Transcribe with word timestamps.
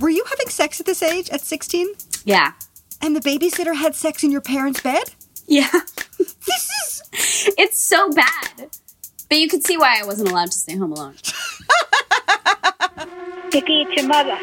Were 0.00 0.08
you 0.10 0.24
having 0.28 0.48
sex 0.48 0.78
at 0.80 0.86
this 0.86 1.02
age, 1.02 1.28
at 1.30 1.40
16? 1.40 1.88
Yeah. 2.24 2.52
And 3.00 3.16
the 3.16 3.20
babysitter 3.20 3.74
had 3.74 3.94
sex 3.94 4.22
in 4.22 4.30
your 4.30 4.40
parents' 4.40 4.80
bed? 4.80 5.10
Yeah. 5.46 5.70
This 6.18 6.38
is. 6.48 7.02
It's 7.58 7.78
so 7.82 8.10
bad. 8.12 8.70
But 9.28 9.38
you 9.38 9.48
could 9.48 9.66
see 9.66 9.76
why 9.76 9.98
I 10.00 10.04
wasn't 10.06 10.30
allowed 10.30 10.50
to 10.52 10.58
stay 10.58 10.76
home 10.76 10.92
alone. 10.92 11.14
Dickie, 13.50 13.82
it's 13.82 13.96
your 13.96 14.06
mother. 14.06 14.38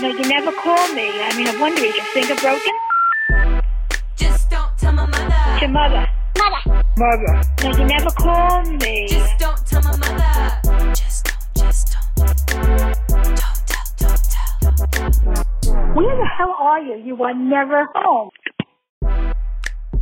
No, 0.00 0.08
you 0.08 0.28
never 0.28 0.52
call 0.52 0.92
me. 0.94 1.08
I 1.22 1.36
mean, 1.36 1.48
I 1.48 1.58
wonder, 1.60 1.82
is 1.82 1.96
your 1.96 2.04
finger 2.06 2.34
broken? 2.36 2.72
Just 4.16 4.50
don't 4.50 4.76
tell 4.78 4.92
my 4.92 5.06
mother. 5.06 5.34
It's 5.52 5.62
your 5.62 5.70
mother. 5.70 6.06
Mother. 6.38 6.84
Mother. 6.96 7.42
No, 7.62 7.70
you 7.78 7.84
never 7.84 8.10
call 8.10 8.62
me. 8.64 9.06
Just 9.08 9.38
don't 9.38 9.66
tell 9.66 9.82
my 9.82 9.96
mother. 9.96 10.05
Where 15.96 16.14
the 16.14 16.28
hell 16.38 16.54
are 16.60 16.80
you? 16.82 16.96
You 17.02 17.22
are 17.24 17.32
never 17.32 17.88
home. 17.94 18.28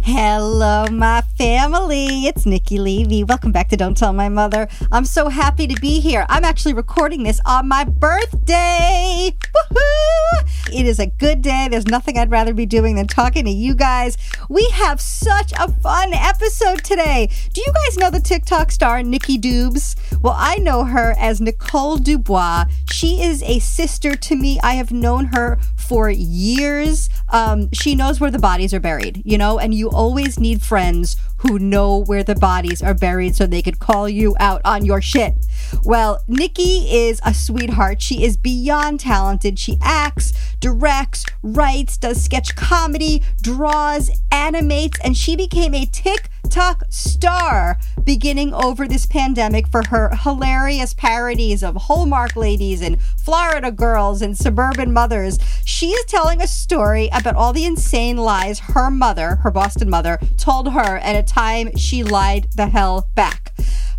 Hello, 0.06 0.84
my 0.92 1.22
family. 1.38 2.26
It's 2.26 2.44
Nikki 2.44 2.78
Levy. 2.78 3.24
Welcome 3.24 3.52
back 3.52 3.70
to 3.70 3.76
Don't 3.78 3.96
Tell 3.96 4.12
My 4.12 4.28
Mother. 4.28 4.68
I'm 4.92 5.06
so 5.06 5.30
happy 5.30 5.66
to 5.66 5.80
be 5.80 5.98
here. 5.98 6.27
I'm 6.28 6.44
actually 6.44 6.74
recording 6.74 7.22
this 7.22 7.40
on 7.46 7.68
my 7.68 7.84
birthday. 7.84 9.34
Woohoo! 9.56 10.74
It 10.74 10.84
is 10.84 10.98
a 10.98 11.06
good 11.06 11.40
day. 11.40 11.68
There's 11.70 11.86
nothing 11.86 12.18
I'd 12.18 12.30
rather 12.30 12.52
be 12.52 12.66
doing 12.66 12.96
than 12.96 13.06
talking 13.06 13.46
to 13.46 13.50
you 13.50 13.74
guys. 13.74 14.18
We 14.50 14.68
have 14.74 15.00
such 15.00 15.52
a 15.58 15.72
fun 15.72 16.12
episode 16.12 16.84
today. 16.84 17.30
Do 17.55 17.62
you 17.62 17.72
guys 17.72 17.96
know 17.96 18.10
the 18.10 18.20
TikTok 18.20 18.72
star 18.72 19.02
Nikki 19.02 19.38
Dubes? 19.38 19.96
Well, 20.20 20.36
I 20.36 20.56
know 20.56 20.84
her 20.84 21.14
as 21.18 21.41
Nicole 21.41 21.96
Dubois. 21.96 22.66
She 22.92 23.22
is 23.22 23.42
a 23.42 23.58
sister 23.58 24.16
to 24.16 24.36
me. 24.36 24.60
I 24.62 24.74
have 24.74 24.92
known 24.92 25.27
her 25.27 25.58
for 25.77 26.10
years. 26.10 27.08
Um, 27.30 27.68
she 27.72 27.94
knows 27.94 28.20
where 28.20 28.30
the 28.30 28.38
bodies 28.38 28.75
are 28.75 28.80
buried, 28.80 29.22
you 29.25 29.38
know, 29.38 29.58
and 29.58 29.75
you 29.75 29.91
always 29.95 30.39
need 30.39 30.62
friends 30.62 31.17
who 31.39 31.59
know 31.59 31.98
where 31.98 32.25
the 32.25 32.34
bodies 32.34 32.83
are 32.83 32.95
buried 32.95 33.37
so 33.37 33.47
they 33.47 33.62
could 33.62 33.78
call 33.78 34.09
you 34.09 34.37
out 34.39 34.61
on 34.64 34.84
your 34.84 35.00
shit. 35.00 35.34
Well, 35.83 36.22
Nikki 36.28 36.86
is 36.91 37.20
a 37.25 37.34
sweetheart. 37.34 38.00
She 38.00 38.25
is 38.25 38.36
beyond 38.36 39.00
talented. 39.00 39.58
She 39.58 39.78
acts, 39.83 40.33
directs, 40.61 41.25
writes, 41.42 41.97
does 41.97 42.22
sketch 42.22 42.55
comedy, 42.56 43.22
draws, 43.42 44.11
animates, 44.31 44.98
and 45.05 45.16
she 45.16 45.36
became 45.36 45.75
a 45.75 45.86
TikTok 45.86 46.84
star 46.89 47.78
beginning 48.03 48.53
over 48.55 48.86
this 48.86 49.06
pandemic 49.06 49.66
for 49.69 49.83
her 49.89 50.14
hilarious 50.14 50.94
parodies 50.94 51.62
of 51.62 51.77
Hallmark 51.77 52.36
ladies 52.36 52.81
and 52.81 53.00
Florida 53.00 53.70
girls 53.70 54.22
and 54.22 54.36
suburban 54.36 54.92
mothers. 54.92 55.38
She 55.64 55.91
is 55.91 56.05
telling 56.06 56.41
a 56.41 56.47
story 56.47 57.09
about 57.12 57.36
all 57.36 57.53
the 57.53 57.64
insane 57.64 58.16
lies 58.16 58.59
her 58.59 58.91
mother, 58.91 59.36
her 59.36 59.50
Boston 59.50 59.91
mother, 59.91 60.19
told 60.36 60.72
her 60.72 60.98
at 60.98 61.16
a 61.16 61.22
time 61.22 61.77
she 61.77 62.03
lied 62.03 62.48
the 62.56 62.69
hell 62.69 63.09
back. 63.14 63.53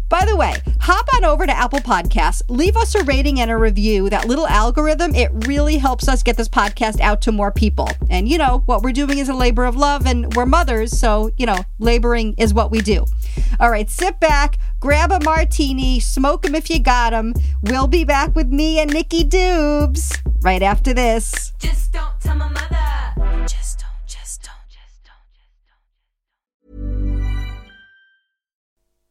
By 0.07 0.23
the 0.23 0.35
way, 0.35 0.53
hop 0.81 1.07
on 1.15 1.25
over 1.25 1.47
to 1.47 1.51
Apple 1.51 1.79
Podcasts, 1.79 2.43
leave 2.47 2.77
us 2.77 2.93
a 2.93 3.03
rating 3.03 3.39
and 3.39 3.49
a 3.49 3.57
review. 3.57 4.09
That 4.09 4.27
little 4.27 4.47
algorithm, 4.47 5.15
it 5.15 5.31
really 5.47 5.77
helps 5.77 6.07
us 6.07 6.21
get 6.21 6.37
this 6.37 6.47
podcast 6.47 6.99
out 7.01 7.21
to 7.23 7.31
more 7.31 7.51
people. 7.51 7.89
And 8.09 8.29
you 8.29 8.37
know, 8.37 8.61
what 8.65 8.83
we're 8.83 8.91
doing 8.91 9.17
is 9.17 9.29
a 9.29 9.33
labor 9.33 9.65
of 9.65 9.75
love 9.75 10.05
and 10.05 10.33
we're 10.35 10.45
mothers, 10.45 10.97
so, 10.97 11.31
you 11.37 11.45
know, 11.45 11.57
laboring 11.79 12.35
is 12.37 12.53
what 12.53 12.69
we 12.69 12.81
do. 12.81 13.05
All 13.59 13.71
right, 13.71 13.89
sit 13.89 14.19
back, 14.19 14.59
grab 14.79 15.11
a 15.11 15.19
martini, 15.23 15.99
smoke 15.99 16.43
them 16.43 16.53
if 16.53 16.69
you 16.69 16.79
got 16.79 17.09
them. 17.09 17.33
We'll 17.63 17.87
be 17.87 18.03
back 18.03 18.35
with 18.35 18.47
me 18.47 18.79
and 18.79 18.93
Nikki 18.93 19.23
Dubes 19.23 20.21
right 20.41 20.61
after 20.61 20.93
this. 20.93 21.53
Just 21.57 21.91
don't 21.91 22.19
tell 22.21 22.35
my 22.35 22.49
mother. 22.49 22.94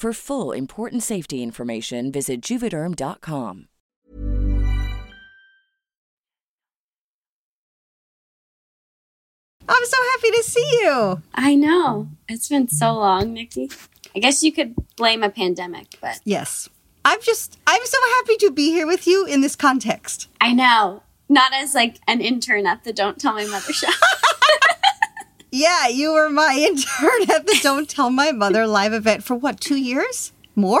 For 0.00 0.14
full 0.14 0.52
important 0.52 1.02
safety 1.02 1.42
information, 1.42 2.10
visit 2.10 2.40
juvederm.com. 2.40 3.66
I'm 9.68 9.84
so 9.84 9.96
happy 10.12 10.30
to 10.30 10.42
see 10.42 10.78
you. 10.82 11.22
I 11.34 11.54
know. 11.54 12.08
It's 12.28 12.48
been 12.48 12.68
so 12.68 12.94
long, 12.94 13.34
Nikki. 13.34 13.70
I 14.16 14.18
guess 14.20 14.42
you 14.42 14.52
could 14.52 14.74
blame 14.96 15.22
a 15.22 15.28
pandemic, 15.30 15.98
but 16.00 16.20
Yes. 16.24 16.70
I'm 17.04 17.20
just, 17.22 17.58
I'm 17.66 17.84
so 17.84 17.98
happy 18.16 18.36
to 18.38 18.50
be 18.50 18.70
here 18.70 18.86
with 18.86 19.06
you 19.06 19.26
in 19.26 19.42
this 19.42 19.56
context. 19.56 20.28
I 20.40 20.52
know. 20.54 21.02
Not 21.28 21.52
as 21.54 21.74
like 21.74 21.98
an 22.08 22.20
intern 22.20 22.66
at 22.66 22.84
the 22.84 22.92
Don't 22.92 23.18
Tell 23.20 23.34
My 23.34 23.44
Mother 23.44 23.72
show. 23.72 23.88
Yeah, 25.50 25.88
you 25.88 26.12
were 26.12 26.30
my 26.30 26.54
intern 26.68 27.30
at 27.36 27.46
the 27.46 27.58
Don't 27.62 27.88
Tell 27.88 28.10
My 28.10 28.32
Mother 28.32 28.66
live 28.66 28.92
event 28.92 29.24
for 29.24 29.34
what, 29.34 29.60
two 29.60 29.76
years? 29.76 30.32
More? 30.54 30.80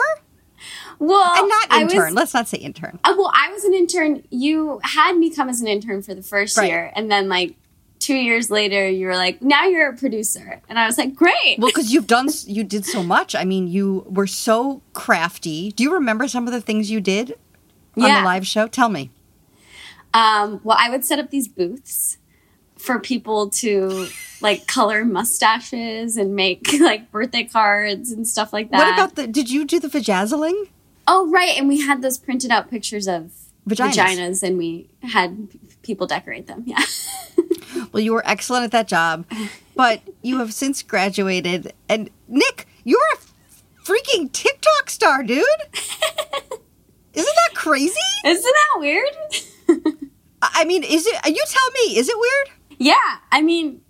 well, 0.98 1.34
and 1.38 1.48
not 1.48 1.72
intern. 1.80 2.06
was- 2.06 2.14
Let's 2.14 2.34
not 2.34 2.46
say 2.48 2.58
intern. 2.58 2.98
Uh, 3.04 3.14
well, 3.16 3.30
I 3.34 3.50
was 3.52 3.64
an 3.64 3.72
intern. 3.74 4.22
You 4.30 4.80
had 4.82 5.16
me 5.16 5.30
come 5.30 5.48
as 5.48 5.60
an 5.60 5.66
intern 5.68 6.02
for 6.02 6.14
the 6.14 6.22
first 6.22 6.56
Right. 6.58 6.68
year, 6.68 6.92
and 6.94 7.10
then 7.10 7.28
like 7.28 7.54
two 7.98 8.14
years 8.14 8.50
later, 8.50 8.88
you 8.88 9.06
were 9.06 9.16
like, 9.16 9.40
"Now 9.42 9.64
you're 9.64 9.88
a 9.88 9.96
producer," 9.96 10.60
and 10.68 10.78
I 10.78 10.86
was 10.86 10.98
like, 10.98 11.14
"Great." 11.14 11.58
Well, 11.58 11.68
because 11.70 11.92
you've 11.92 12.06
done, 12.06 12.28
you 12.46 12.62
did 12.64 12.84
so 12.84 13.02
much. 13.02 13.34
I 13.34 13.44
mean, 13.44 13.66
you 13.68 14.04
were 14.08 14.26
so 14.26 14.82
crafty. 14.92 15.72
Do 15.72 15.82
you 15.82 15.94
remember 15.94 16.28
some 16.28 16.46
of 16.46 16.52
the 16.52 16.60
things 16.60 16.90
you 16.90 17.00
did 17.00 17.32
on 17.96 18.04
Yeah. 18.04 18.20
the 18.20 18.24
live 18.26 18.46
show? 18.46 18.66
Tell 18.68 18.88
me. 18.90 19.10
Um, 20.12 20.60
well, 20.64 20.76
I 20.78 20.90
would 20.90 21.04
set 21.04 21.18
up 21.18 21.30
these 21.30 21.48
booths 21.48 22.18
for 22.76 22.98
people 22.98 23.48
to 23.50 24.08
like 24.40 24.66
color 24.66 25.04
mustaches 25.04 26.16
and 26.16 26.34
make 26.34 26.68
like 26.80 27.10
birthday 27.10 27.44
cards 27.44 28.10
and 28.12 28.26
stuff 28.26 28.52
like 28.52 28.70
that. 28.70 28.78
What 28.78 28.94
about 28.94 29.14
the, 29.16 29.26
did 29.26 29.50
you 29.50 29.64
do 29.64 29.80
the 29.80 29.88
vajazzling? 29.88 30.68
Oh, 31.06 31.28
right, 31.30 31.58
and 31.58 31.66
we 31.68 31.80
had 31.80 32.02
those 32.02 32.18
printed 32.18 32.50
out 32.50 32.70
pictures 32.70 33.08
of 33.08 33.32
Vaginas. 33.68 33.94
vaginas, 33.94 34.42
and 34.42 34.58
we 34.58 34.88
had 35.02 35.48
people 35.82 36.06
decorate 36.06 36.46
them. 36.46 36.64
Yeah. 36.66 36.82
Well, 37.92 38.02
you 38.02 38.12
were 38.12 38.22
excellent 38.24 38.64
at 38.64 38.70
that 38.72 38.88
job, 38.88 39.24
but 39.74 40.00
you 40.22 40.38
have 40.38 40.52
since 40.52 40.82
graduated. 40.82 41.72
And 41.88 42.10
Nick, 42.28 42.66
you're 42.84 43.00
a 43.14 43.82
freaking 43.84 44.30
TikTok 44.32 44.90
star, 44.90 45.22
dude. 45.22 45.44
Isn't 47.14 47.36
that 47.36 47.54
crazy? 47.54 47.98
Isn't 48.24 48.42
that 48.42 48.80
weird? 48.80 49.10
I 50.42 50.50
I 50.60 50.64
mean, 50.64 50.84
is 50.84 51.06
it? 51.06 51.14
You 51.26 51.42
tell 51.48 51.70
me. 51.72 51.96
Is 51.96 52.08
it 52.08 52.16
weird? 52.18 52.78
Yeah, 52.78 53.18
I 53.32 53.42
mean, 53.42 53.80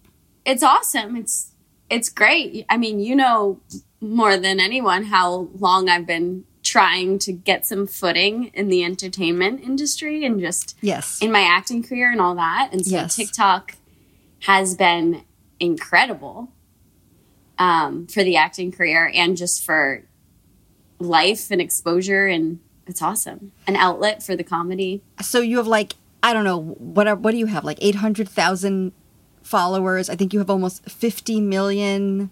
it's 0.51 0.63
awesome. 0.63 1.17
It's 1.17 1.53
it's 1.89 2.09
great. 2.09 2.67
I 2.69 2.77
mean, 2.77 3.01
you 3.01 3.15
know 3.17 3.61
more 4.01 4.37
than 4.37 4.61
anyone 4.61 5.05
how 5.05 5.49
long 5.59 5.89
I've 5.89 6.07
been 6.07 6.45
trying 6.63 7.19
to 7.19 7.33
get 7.33 7.67
some 7.67 7.87
footing 7.87 8.47
in 8.55 8.69
the 8.69 8.85
entertainment 8.85 9.63
industry 9.63 10.25
and 10.25 10.41
just 10.41 10.77
Yes. 10.81 11.21
in 11.23 11.33
my 11.33 11.41
acting 11.41 11.83
career 11.83 12.11
and 12.13 12.21
all 12.21 12.35
that. 12.37 12.71
And 12.73 12.85
so 12.85 12.93
Yes. 12.97 13.17
TikTok 13.17 13.73
has 14.41 14.75
been 14.75 15.23
incredible 15.59 16.53
um, 17.59 18.07
for 18.07 18.23
the 18.25 18.37
acting 18.37 18.73
career 18.73 19.11
and 19.15 19.37
just 19.37 19.65
for 19.65 20.05
life 20.99 21.51
and 21.51 21.61
exposure 21.61 22.27
and 22.27 22.61
it's 22.87 23.03
awesome. 23.03 23.53
An 23.67 23.77
outlet 23.77 24.23
for 24.23 24.35
the 24.37 24.45
comedy. 24.45 25.03
So 25.23 25.41
you 25.41 25.59
have 25.59 25.67
like 25.67 25.95
I 26.23 26.33
don't 26.35 26.45
know 26.45 26.61
what 26.61 27.21
what 27.21 27.31
do 27.33 27.39
you 27.39 27.47
have 27.47 27.65
like 27.65 27.79
eight 27.81 27.97
hundred 27.97 28.29
thousand 28.29 28.93
followers? 29.43 30.11
I 30.11 30.17
think 30.17 30.33
you 30.33 30.39
have 30.39 30.51
almost 30.51 30.89
fifty 30.89 31.41
million 31.41 32.31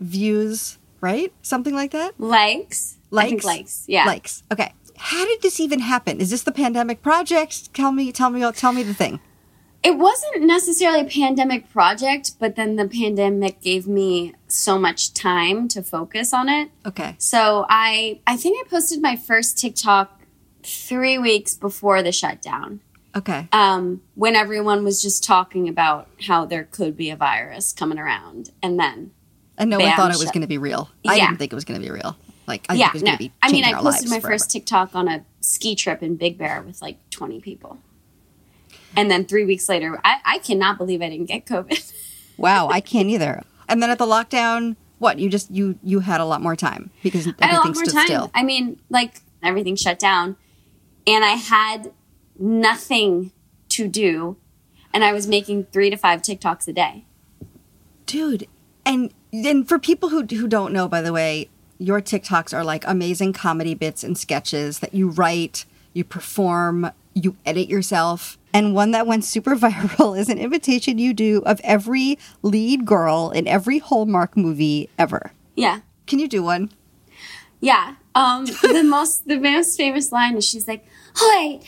views, 0.00 0.78
right? 1.00 1.32
Something 1.42 1.74
like 1.74 1.92
that. 1.92 2.18
Likes. 2.18 2.96
Likes? 3.10 3.44
likes. 3.44 3.84
Yeah. 3.88 4.06
Likes. 4.06 4.42
Okay. 4.52 4.72
How 4.96 5.24
did 5.24 5.42
this 5.42 5.60
even 5.60 5.80
happen? 5.80 6.20
Is 6.20 6.30
this 6.30 6.42
the 6.42 6.52
pandemic 6.52 7.02
project? 7.02 7.72
Tell 7.74 7.90
me, 7.90 8.12
tell 8.12 8.30
me, 8.30 8.50
tell 8.52 8.72
me 8.72 8.82
the 8.82 8.94
thing. 8.94 9.20
It 9.82 9.96
wasn't 9.96 10.42
necessarily 10.42 11.00
a 11.00 11.04
pandemic 11.04 11.70
project, 11.70 12.32
but 12.38 12.54
then 12.54 12.76
the 12.76 12.86
pandemic 12.86 13.62
gave 13.62 13.86
me 13.86 14.34
so 14.46 14.78
much 14.78 15.14
time 15.14 15.68
to 15.68 15.82
focus 15.82 16.34
on 16.34 16.50
it. 16.50 16.70
Okay. 16.84 17.14
So 17.18 17.64
I 17.70 18.20
I 18.26 18.36
think 18.36 18.64
I 18.64 18.68
posted 18.68 19.00
my 19.00 19.16
first 19.16 19.56
TikTok 19.56 20.20
3 20.62 21.16
weeks 21.18 21.54
before 21.54 22.02
the 22.02 22.12
shutdown. 22.12 22.80
Okay. 23.16 23.48
Um 23.52 24.02
when 24.14 24.36
everyone 24.36 24.84
was 24.84 25.02
just 25.02 25.24
talking 25.24 25.68
about 25.68 26.08
how 26.26 26.44
there 26.44 26.64
could 26.64 26.96
be 26.96 27.10
a 27.10 27.16
virus 27.16 27.72
coming 27.72 27.98
around 27.98 28.50
and 28.62 28.78
then 28.78 29.10
And 29.58 29.68
no 29.70 29.78
one 29.78 29.92
thought 29.96 30.12
it 30.14 30.18
was 30.18 30.30
going 30.30 30.42
to 30.42 30.46
be 30.46 30.58
real. 30.58 30.90
I 31.06 31.16
Yeah. 31.16 31.26
didn't 31.26 31.38
think 31.38 31.52
it 31.52 31.56
was 31.56 31.64
going 31.64 31.80
to 31.80 31.84
be 31.86 31.90
real. 31.92 32.16
Like 32.46 32.66
I 32.68 32.74
yeah, 32.74 32.86
think 32.86 32.90
it 32.90 32.94
was 32.94 33.02
no. 33.02 33.06
going 33.08 33.18
to 33.18 33.24
be. 33.24 33.32
I 33.42 33.52
mean, 33.52 33.64
I 33.64 33.72
posted 33.74 34.08
my 34.10 34.20
forever. 34.20 34.34
first 34.34 34.50
TikTok 34.50 34.94
on 34.94 35.06
a 35.08 35.24
ski 35.40 35.74
trip 35.74 36.02
in 36.02 36.16
Big 36.16 36.38
Bear 36.38 36.62
with 36.62 36.80
like 36.82 36.98
20 37.10 37.40
people. 37.40 37.78
And 38.96 39.10
then 39.10 39.24
3 39.24 39.44
weeks 39.44 39.68
later, 39.68 40.00
I 40.04 40.18
I 40.24 40.38
cannot 40.38 40.78
believe 40.78 41.00
I 41.02 41.08
didn't 41.08 41.26
get 41.26 41.46
COVID. 41.46 41.92
Wow, 42.36 42.68
I 42.68 42.80
can't 42.80 43.10
either. 43.10 43.42
And 43.68 43.82
then 43.82 43.90
at 43.90 43.98
the 43.98 44.06
lockdown, 44.06 44.76
what 44.98 45.18
you 45.18 45.28
just 45.28 45.50
you 45.50 45.78
you 45.82 46.00
had 46.00 46.22
a 46.22 46.24
lot 46.24 46.40
more 46.40 46.56
time 46.56 46.90
because 47.02 47.26
I 47.38 47.46
had 47.46 47.52
a 47.52 47.58
lot 47.58 47.64
more 47.66 47.74
stood 47.84 47.92
time. 47.92 48.06
still. 48.06 48.30
I 48.32 48.42
mean, 48.44 48.80
like 48.88 49.20
everything 49.42 49.76
shut 49.76 49.98
down, 49.98 50.36
and 51.06 51.22
I 51.22 51.32
had 51.32 51.92
nothing 52.40 53.32
to 53.70 53.86
do, 53.86 54.36
and 54.92 55.04
I 55.04 55.12
was 55.12 55.26
making 55.28 55.64
three 55.72 55.90
to 55.90 55.96
five 55.96 56.22
TikToks 56.22 56.66
a 56.68 56.72
day. 56.72 57.04
dude 58.06 58.46
and 58.84 59.12
and 59.32 59.68
for 59.68 59.78
people 59.78 60.08
who 60.08 60.22
who 60.24 60.48
don't 60.48 60.72
know 60.72 60.88
by 60.88 61.00
the 61.00 61.12
way 61.12 61.48
your 61.78 62.00
tiktoks 62.00 62.52
are 62.52 62.64
like 62.64 62.82
amazing 62.86 63.32
comedy 63.32 63.74
bits 63.74 64.02
and 64.02 64.18
sketches 64.18 64.80
that 64.80 64.92
you 64.94 65.08
write 65.10 65.64
you 65.92 66.02
perform 66.02 66.90
you 67.14 67.36
edit 67.46 67.68
yourself 67.68 68.36
and 68.52 68.74
one 68.74 68.90
that 68.90 69.06
went 69.06 69.24
super 69.24 69.54
viral 69.64 70.18
is 70.18 70.28
an 70.28 70.38
imitation 70.38 70.98
you 70.98 71.12
do 71.14 71.42
of 71.46 71.60
every 71.62 72.18
lead 72.42 72.84
girl 72.84 73.30
in 73.30 73.46
every 73.46 73.78
hallmark 73.78 74.36
movie 74.36 74.88
ever 74.98 75.30
Yeah, 75.54 75.80
can 76.06 76.18
you 76.18 76.26
do 76.28 76.42
one 76.42 76.70
yeah. 77.60 77.96
Um, 78.14 78.46
the 78.46 78.82
most 78.88 79.28
the 79.28 79.38
most 79.38 79.76
famous 79.76 80.10
line 80.10 80.36
is 80.36 80.46
she's 80.48 80.66
like, 80.66 80.82
"Hi, 81.16 81.60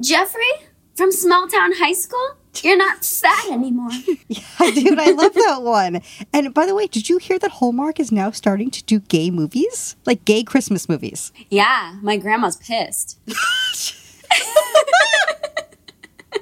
Jeffrey 0.00 0.52
from 0.96 1.12
Small 1.12 1.48
Town 1.48 1.72
High 1.76 1.92
School. 1.92 2.36
You're 2.62 2.76
not 2.76 3.04
fat 3.04 3.50
anymore." 3.50 3.90
Yeah, 4.28 4.70
dude 4.72 4.98
i 4.98 5.10
love 5.12 5.32
that 5.34 5.62
one 5.62 6.02
and 6.34 6.52
by 6.52 6.66
the 6.66 6.74
way 6.74 6.86
did 6.86 7.08
you 7.08 7.16
hear 7.16 7.38
that 7.38 7.50
hallmark 7.52 7.98
is 7.98 8.12
now 8.12 8.30
starting 8.30 8.70
to 8.70 8.84
do 8.84 9.00
gay 9.00 9.30
movies 9.30 9.96
like 10.04 10.24
gay 10.26 10.42
christmas 10.42 10.86
movies 10.88 11.32
yeah, 11.48 11.96
my 12.02 12.16
grandma's 12.18 12.56
pissed. 12.56 13.18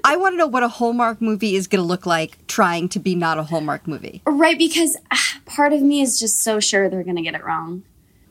i 0.04 0.16
want 0.16 0.32
to 0.32 0.36
know 0.36 0.46
what 0.48 0.62
a 0.64 0.68
hallmark 0.68 1.20
movie 1.20 1.54
is 1.54 1.66
going 1.68 1.80
to 1.82 1.86
look 1.86 2.06
like 2.06 2.44
trying 2.48 2.88
to 2.88 2.98
be 2.98 3.14
not 3.14 3.38
a 3.38 3.44
hallmark 3.44 3.86
movie 3.86 4.20
Right, 4.26 4.58
because 4.58 4.96
ah, 5.12 5.40
part 5.44 5.72
of 5.72 5.80
me 5.82 6.00
is 6.00 6.18
just 6.18 6.42
so 6.42 6.58
sure 6.58 6.88
they're 6.88 7.04
gonna 7.04 7.22
get 7.22 7.34
it 7.34 7.44
wrong. 7.44 7.82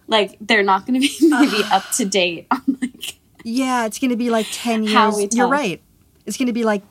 Like 0.08 0.38
they're 0.42 0.64
not 0.64 0.86
gonna 0.86 1.00
be 1.00 1.12
maybe 1.22 1.64
up 1.72 1.84
to 1.98 2.06
date 2.06 2.48
on 2.52 2.62
Yeah, 3.46 3.86
it's 3.86 4.00
going 4.00 4.10
to 4.12 4.18
be 4.18 4.30
like 4.30 4.48
10 4.52 4.84
years. 4.84 5.36
You're 5.36 5.48
right. 5.48 5.82
It's 6.26 6.36
going 6.36 6.48
to 6.48 6.54
be 6.54 6.64
like, 6.64 6.82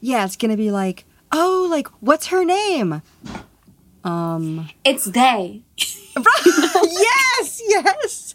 yeah, 0.00 0.24
it's 0.24 0.36
going 0.36 0.50
to 0.50 0.56
be 0.56 0.70
like, 0.70 1.04
oh, 1.32 1.66
like, 1.70 1.88
what's 2.00 2.26
her 2.26 2.44
name? 2.44 3.00
Um, 4.04 4.68
it's 4.84 5.06
they. 5.06 5.62
yes, 6.16 7.62
yes. 7.66 8.34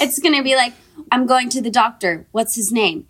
It's 0.00 0.18
gonna 0.18 0.42
be 0.42 0.56
like, 0.56 0.72
I'm 1.12 1.26
going 1.26 1.50
to 1.50 1.60
the 1.60 1.70
doctor. 1.70 2.26
What's 2.32 2.56
his 2.56 2.72
name? 2.72 3.06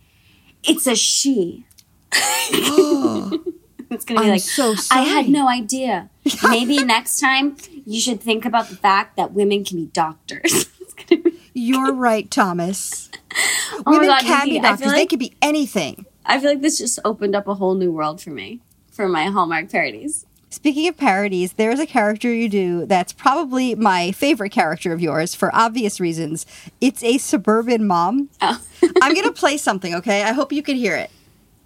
It's 0.65 0.87
a 0.87 0.97
she. 0.97 1.65
it's 2.13 4.05
gonna 4.05 4.21
be 4.21 4.27
I'm 4.27 4.29
like, 4.31 4.41
so 4.41 4.75
I 4.91 5.03
had 5.03 5.29
no 5.29 5.49
idea. 5.49 6.11
Maybe 6.49 6.83
next 6.85 7.21
time 7.21 7.57
you 7.87 8.01
should 8.01 8.21
think 8.21 8.45
about 8.45 8.69
the 8.69 8.77
fact 8.77 9.17
that 9.17 9.33
women 9.33 9.65
can 9.65 9.77
be 9.77 9.87
doctors. 9.87 10.67
It's 10.81 10.93
gonna 10.93 11.23
be- 11.23 11.41
You're 11.55 11.95
right, 11.95 12.29
Thomas. 12.31 13.11
Oh 13.37 13.83
my 13.87 13.93
Women 13.93 14.09
god, 14.09 14.21
can 14.23 14.45
be 14.47 14.53
Nikki, 14.53 14.67
I 14.67 14.71
doctors. 14.71 14.87
feel 14.87 14.95
they 14.97 15.07
could 15.07 15.19
be 15.19 15.35
anything. 15.43 16.07
I 16.25 16.41
feel 16.41 16.51
like 16.51 16.63
this 16.63 16.79
just 16.79 16.99
opened 17.05 17.35
up 17.37 17.47
a 17.47 17.55
whole 17.55 17.75
new 17.75 17.93
world 17.93 18.21
for 18.21 18.31
me 18.31 18.61
for 18.91 19.09
my 19.09 19.25
Hallmark 19.27 19.71
parodies. 19.71 20.27
Speaking 20.49 20.89
of 20.89 20.97
parodies, 20.97 21.53
there's 21.55 21.79
a 21.81 21.87
character 21.87 22.33
you 22.33 22.49
do 22.49 22.87
that's 22.87 23.13
probably 23.13 23.75
my 23.75 24.13
favorite 24.13 24.51
character 24.51 24.93
of 24.93 25.01
yours 25.01 25.35
for 25.35 25.55
obvious 25.55 26.01
reasons. 26.01 26.47
It's 26.81 27.03
a 27.05 27.19
suburban 27.19 27.87
mom. 27.87 28.31
Oh, 28.41 28.61
I'm 29.03 29.13
going 29.13 29.27
to 29.27 29.33
play 29.33 29.57
something, 29.59 29.95
okay? 29.97 30.23
I 30.23 30.33
hope 30.33 30.53
you 30.53 30.63
can 30.63 30.77
hear 30.77 30.97
it 30.97 31.11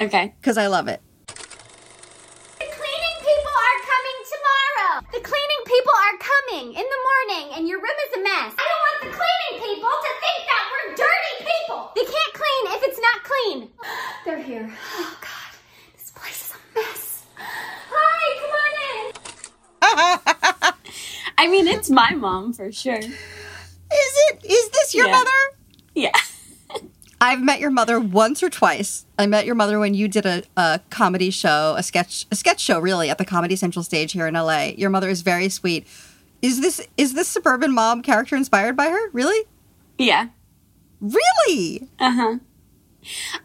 okay. 0.01 0.35
because 0.41 0.59
I 0.59 0.67
love 0.67 0.89
it. 0.89 1.01
The 1.27 1.35
cleaning 2.67 3.17
people 3.21 3.55
are 3.69 3.81
coming 3.87 4.19
tomorrow. 4.33 5.01
The 5.13 5.21
cleaning 5.21 5.40
people 5.81 5.97
are 5.97 6.19
coming 6.21 6.67
in 6.75 6.85
the 6.85 7.01
morning, 7.09 7.57
and 7.57 7.67
your 7.67 7.79
room 7.79 7.99
is 8.09 8.13
a 8.19 8.23
mess. 8.23 8.53
I 8.53 8.65
don't 8.69 8.83
want 8.85 9.01
the 9.01 9.09
cleaning 9.17 9.65
people 9.65 9.89
to 9.89 10.11
think 10.21 10.41
that 10.45 10.63
we're 10.73 10.93
dirty 10.97 11.35
people. 11.41 11.91
They 11.97 12.05
can't 12.05 12.35
clean 12.35 12.63
if 12.77 12.83
it's 12.85 13.01
not 13.01 13.25
clean. 13.25 13.71
They're 14.27 14.43
here. 14.43 14.71
Oh 14.99 15.17
God, 15.23 15.57
this 15.97 16.11
place 16.15 16.51
is 16.51 16.53
a 16.53 16.59
mess. 16.79 17.25
Hi, 17.39 18.21
come 18.43 18.61
on 18.61 18.69
in. 20.69 20.75
I 21.39 21.49
mean, 21.49 21.67
it's 21.67 21.89
my 21.89 22.11
mom 22.13 22.53
for 22.53 22.71
sure. 22.71 22.99
Is 22.99 23.15
it? 23.91 24.45
Is 24.45 24.69
this 24.71 24.95
your 24.95 25.07
Yeah. 25.07 25.13
mother? 25.13 25.31
Yeah. 25.95 26.13
I've 27.21 27.43
met 27.43 27.61
your 27.61 27.71
mother 27.71 28.01
once 28.01 28.43
or 28.43 28.49
twice. 28.49 29.05
I 29.19 29.27
met 29.27 29.45
your 29.45 29.55
mother 29.55 29.79
when 29.79 29.93
you 29.93 30.09
did 30.09 30.25
a, 30.25 30.43
a 30.57 30.81
comedy 30.89 31.31
show, 31.31 31.75
a 31.77 31.83
sketch, 31.83 32.27
a 32.31 32.37
sketch 32.37 32.61
show, 32.61 32.79
really, 32.79 33.11
at 33.11 33.19
the 33.19 33.27
Comedy 33.27 33.57
Central 33.57 33.83
stage 33.83 34.13
here 34.13 34.27
in 34.27 34.35
LA. 34.35 34.71
Your 34.77 34.89
mother 34.89 35.11
is 35.11 35.21
very 35.21 35.51
sweet. 35.51 35.87
Is 36.41 36.63
this 36.63 36.87
is 36.97 37.13
this 37.13 37.29
suburban 37.29 37.75
mom 37.75 38.03
character 38.03 38.37
inspired 38.37 38.75
by 38.75 38.89
her? 38.89 39.11
Really? 39.11 39.47
Yeah. 39.99 40.29
Really? 41.01 41.89
Uh 41.99 42.11
huh. 42.13 42.39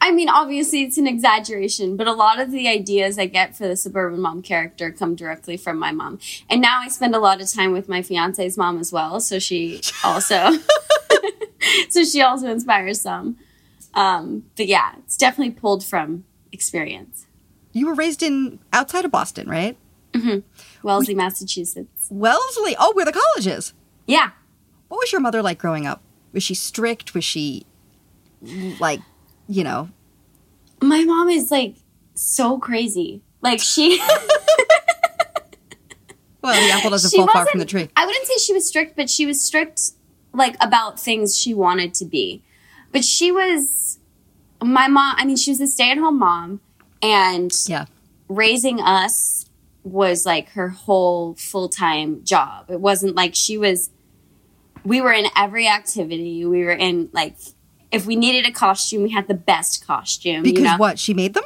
I 0.01 0.11
mean, 0.11 0.29
obviously, 0.29 0.83
it's 0.83 0.97
an 0.97 1.07
exaggeration, 1.07 1.97
but 1.97 2.07
a 2.07 2.13
lot 2.13 2.39
of 2.39 2.51
the 2.51 2.67
ideas 2.67 3.17
I 3.17 3.25
get 3.25 3.55
for 3.55 3.67
the 3.67 3.75
suburban 3.75 4.21
mom 4.21 4.41
character 4.41 4.91
come 4.91 5.15
directly 5.15 5.57
from 5.57 5.79
my 5.79 5.91
mom. 5.91 6.19
And 6.49 6.61
now 6.61 6.79
I 6.81 6.89
spend 6.89 7.15
a 7.15 7.19
lot 7.19 7.41
of 7.41 7.51
time 7.51 7.71
with 7.71 7.87
my 7.87 8.01
fiance's 8.01 8.57
mom 8.57 8.79
as 8.79 8.91
well, 8.91 9.19
so 9.19 9.39
she 9.39 9.81
also, 10.03 10.51
so 11.89 12.03
she 12.03 12.21
also 12.21 12.49
inspires 12.49 13.01
some. 13.01 13.37
Um, 13.95 14.45
but 14.55 14.67
yeah, 14.67 14.93
it's 14.99 15.17
definitely 15.17 15.53
pulled 15.53 15.83
from 15.83 16.25
experience. 16.51 17.27
You 17.71 17.87
were 17.87 17.93
raised 17.93 18.21
in 18.21 18.59
outside 18.73 19.05
of 19.05 19.11
Boston, 19.11 19.49
right? 19.49 19.77
Wellesley, 20.81 21.15
Massachusetts. 21.15 22.07
Wellesley. 22.09 22.75
Oh, 22.79 22.93
where 22.93 23.03
the 23.05 23.11
college 23.11 23.47
is. 23.47 23.73
Yeah. 24.07 24.29
What 24.87 24.99
was 24.99 25.11
your 25.11 25.19
mother 25.19 25.41
like 25.41 25.57
growing 25.57 25.85
up? 25.85 26.01
Was 26.31 26.43
she 26.43 26.53
strict? 26.53 27.13
Was 27.13 27.25
she 27.25 27.65
like, 28.79 29.01
you 29.47 29.63
know? 29.63 29.89
My 30.81 31.03
mom 31.03 31.29
is 31.29 31.51
like 31.51 31.75
so 32.13 32.57
crazy. 32.57 33.21
Like 33.41 33.59
she. 33.59 34.01
Well, 36.45 36.53
the 36.53 36.71
apple 36.73 36.91
doesn't 36.91 37.09
she 37.09 37.17
fall 37.17 37.27
far 37.27 37.47
from 37.47 37.59
the 37.59 37.65
tree. 37.65 37.89
I 37.95 38.05
wouldn't 38.05 38.27
say 38.27 38.37
she 38.37 38.53
was 38.53 38.67
strict, 38.67 38.95
but 38.95 39.09
she 39.09 39.25
was 39.25 39.41
strict 39.41 39.93
like 40.31 40.55
about 40.61 40.99
things 40.99 41.35
she 41.35 41.55
wanted 41.55 41.95
to 41.95 42.05
be. 42.05 42.43
But 42.95 43.03
she 43.03 43.29
was 43.29 43.99
my 44.63 44.87
mom. 44.87 45.15
I 45.17 45.25
mean, 45.25 45.35
she 45.35 45.51
was 45.51 45.59
a 45.59 45.67
stay-at-home 45.67 46.17
mom, 46.17 46.61
and 47.01 47.51
Yeah. 47.67 47.87
raising 48.29 48.79
us 48.79 49.47
was 49.83 50.25
like 50.25 50.47
her 50.51 50.69
whole 50.69 51.35
full-time 51.35 52.23
job. 52.23 52.71
It 52.71 52.79
wasn't 52.79 53.13
like 53.13 53.35
she 53.35 53.57
was. 53.57 53.89
We 54.85 55.01
were 55.01 55.11
in 55.11 55.25
every 55.35 55.67
activity. 55.67 56.45
We 56.45 56.63
were 56.63 56.71
in 56.71 57.09
like. 57.11 57.35
If 57.91 58.05
we 58.05 58.15
needed 58.15 58.45
a 58.49 58.51
costume, 58.53 59.03
we 59.03 59.09
had 59.09 59.27
the 59.27 59.33
best 59.33 59.85
costume. 59.85 60.43
Because 60.43 60.59
you 60.59 60.65
know? 60.65 60.77
what? 60.77 60.97
She 60.97 61.13
made 61.13 61.33
them? 61.33 61.43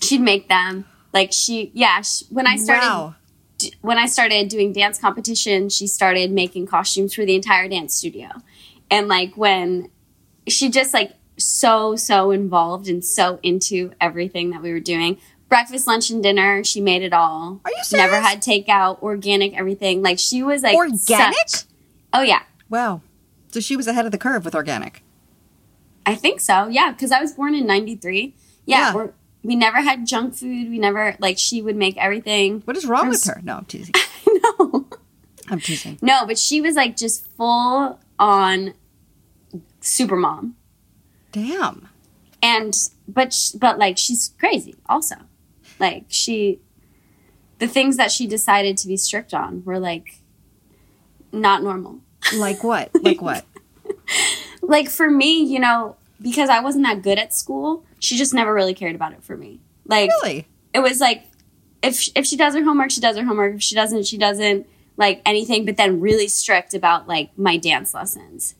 she'd 0.00 0.22
make 0.22 0.48
them. 0.48 0.86
Like 1.12 1.34
she, 1.34 1.70
yeah. 1.74 2.00
She, 2.00 2.24
when 2.30 2.46
I 2.46 2.56
started 2.56 2.86
Wow. 2.86 3.14
d- 3.58 3.74
when 3.82 3.98
I 3.98 4.06
started 4.06 4.48
doing 4.48 4.72
dance 4.72 4.98
competition, 4.98 5.68
she 5.68 5.86
started 5.86 6.30
making 6.32 6.66
costumes 6.66 7.12
for 7.12 7.26
the 7.26 7.34
entire 7.34 7.68
dance 7.68 7.94
studio. 7.94 8.28
And 8.90 9.06
like 9.08 9.36
when 9.36 9.90
she 10.48 10.70
just 10.70 10.92
like 10.94 11.12
so 11.36 11.94
so 11.96 12.30
involved 12.30 12.88
and 12.88 13.04
so 13.04 13.38
into 13.42 13.92
everything 14.00 14.50
that 14.50 14.62
we 14.62 14.72
were 14.72 14.80
doing. 14.80 15.18
Breakfast, 15.48 15.86
lunch, 15.86 16.10
and 16.10 16.22
dinner. 16.22 16.62
She 16.62 16.80
made 16.80 17.02
it 17.02 17.12
all. 17.14 17.60
Are 17.64 17.70
you 17.70 17.96
Never 17.96 18.20
had 18.20 18.42
takeout, 18.42 19.00
organic, 19.02 19.56
everything. 19.56 20.02
Like 20.02 20.18
she 20.18 20.42
was 20.42 20.62
like 20.62 20.76
Organic? 20.76 21.48
such- 21.48 21.64
oh 22.12 22.22
yeah, 22.22 22.42
Wow. 22.68 23.00
So 23.50 23.60
she 23.60 23.76
was 23.76 23.86
ahead 23.86 24.04
of 24.04 24.12
the 24.12 24.18
curve 24.18 24.44
with 24.44 24.54
organic. 24.54 25.02
I 26.04 26.14
think 26.14 26.40
so. 26.40 26.68
Yeah, 26.68 26.92
because 26.92 27.12
I 27.12 27.20
was 27.20 27.32
born 27.32 27.54
in 27.54 27.66
'93. 27.66 28.34
Yeah, 28.66 28.78
Yeah. 28.78 28.94
We're, 28.94 29.12
we 29.42 29.56
never 29.56 29.80
had 29.80 30.06
junk 30.06 30.34
food. 30.34 30.68
We 30.68 30.78
never 30.78 31.16
like 31.18 31.38
she 31.38 31.62
would 31.62 31.76
make 31.76 31.96
everything. 31.96 32.60
What 32.66 32.76
is 32.76 32.84
wrong 32.86 33.06
I 33.06 33.08
with 33.10 33.24
her? 33.24 33.40
No, 33.42 33.56
I'm 33.58 33.64
teasing. 33.64 33.94
no, 34.26 34.86
I'm 35.48 35.60
teasing. 35.60 35.98
no, 36.02 36.26
but 36.26 36.38
she 36.38 36.60
was 36.60 36.74
like 36.74 36.96
just 36.96 37.24
full 37.36 37.98
on 38.18 38.74
super 39.88 40.16
mom. 40.16 40.56
Damn. 41.32 41.88
and 42.42 42.74
but 43.06 43.32
sh- 43.32 43.50
but 43.50 43.78
like 43.78 43.98
she's 43.98 44.32
crazy 44.38 44.76
also 44.88 45.16
like 45.78 46.04
she 46.08 46.58
the 47.58 47.66
things 47.68 47.96
that 47.96 48.10
she 48.12 48.26
decided 48.26 48.76
to 48.78 48.86
be 48.88 48.96
strict 48.96 49.34
on 49.34 49.62
were 49.64 49.78
like 49.78 50.20
not 51.32 51.62
normal 51.62 52.00
Like 52.36 52.62
what? 52.64 52.90
Like 53.02 53.20
what? 53.20 53.44
like 54.62 54.88
for 54.88 55.10
me 55.10 55.42
you 55.44 55.58
know 55.58 55.96
because 56.20 56.48
i 56.48 56.60
wasn't 56.60 56.84
that 56.84 57.02
good 57.02 57.18
at 57.18 57.34
school 57.34 57.84
she 57.98 58.16
just 58.16 58.32
never 58.34 58.52
really 58.54 58.74
cared 58.74 58.94
about 58.94 59.12
it 59.12 59.22
for 59.22 59.36
me 59.36 59.60
like 59.86 60.10
Really? 60.22 60.46
it 60.74 60.80
was 60.80 61.00
like 61.00 61.24
if 61.82 62.08
if 62.14 62.26
she 62.26 62.36
does 62.36 62.54
her 62.54 62.62
homework 62.64 62.90
she 62.90 63.00
does 63.00 63.16
her 63.16 63.24
homework 63.24 63.54
if 63.56 63.62
she 63.62 63.74
doesn't 63.74 64.06
she 64.06 64.18
doesn't 64.18 64.66
like 64.96 65.22
anything 65.24 65.64
but 65.64 65.76
then 65.76 66.00
really 66.00 66.28
strict 66.28 66.74
about 66.74 67.06
like 67.08 67.36
my 67.38 67.56
dance 67.56 67.94
lessons 67.94 68.54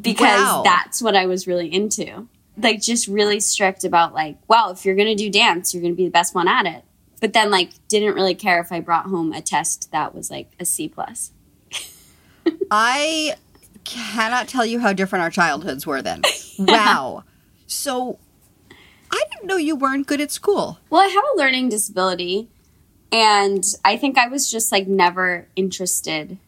because 0.00 0.40
Wow. 0.40 0.62
that's 0.64 1.00
what 1.02 1.14
i 1.16 1.26
was 1.26 1.46
really 1.46 1.72
into 1.72 2.28
like 2.56 2.80
just 2.80 3.06
really 3.08 3.40
strict 3.40 3.84
about 3.84 4.14
like 4.14 4.36
well 4.48 4.70
if 4.70 4.84
you're 4.84 4.94
gonna 4.96 5.14
do 5.14 5.30
dance 5.30 5.72
you're 5.74 5.82
gonna 5.82 5.94
be 5.94 6.04
the 6.04 6.10
best 6.10 6.34
one 6.34 6.48
at 6.48 6.66
it 6.66 6.84
but 7.20 7.32
then 7.32 7.50
like 7.50 7.70
didn't 7.88 8.14
really 8.14 8.34
care 8.34 8.60
if 8.60 8.70
i 8.72 8.80
brought 8.80 9.06
home 9.06 9.32
a 9.32 9.40
test 9.42 9.90
that 9.92 10.14
was 10.14 10.30
like 10.30 10.50
a 10.60 10.64
c 10.64 10.88
plus 10.88 11.32
I 12.70 13.34
cannot 13.84 14.48
tell 14.48 14.64
you 14.66 14.78
how 14.80 14.92
different 14.92 15.22
our 15.22 15.30
childhoods 15.30 15.86
were 15.86 16.02
then. 16.02 16.22
Wow. 16.58 17.24
So 17.70 18.18
I 19.10 19.22
didn't 19.30 19.46
know 19.46 19.58
you 19.58 19.76
weren't 19.76 20.06
good 20.06 20.22
at 20.22 20.30
school. 20.30 20.78
Well, 20.88 21.02
I 21.02 21.08
have 21.08 21.24
a 21.34 21.36
learning 21.38 21.68
disability, 21.68 22.48
and 23.12 23.62
I 23.84 23.98
think 23.98 24.16
I 24.16 24.28
was 24.28 24.50
just 24.50 24.72
like 24.72 24.86
never 24.88 25.46
interested. 25.54 26.38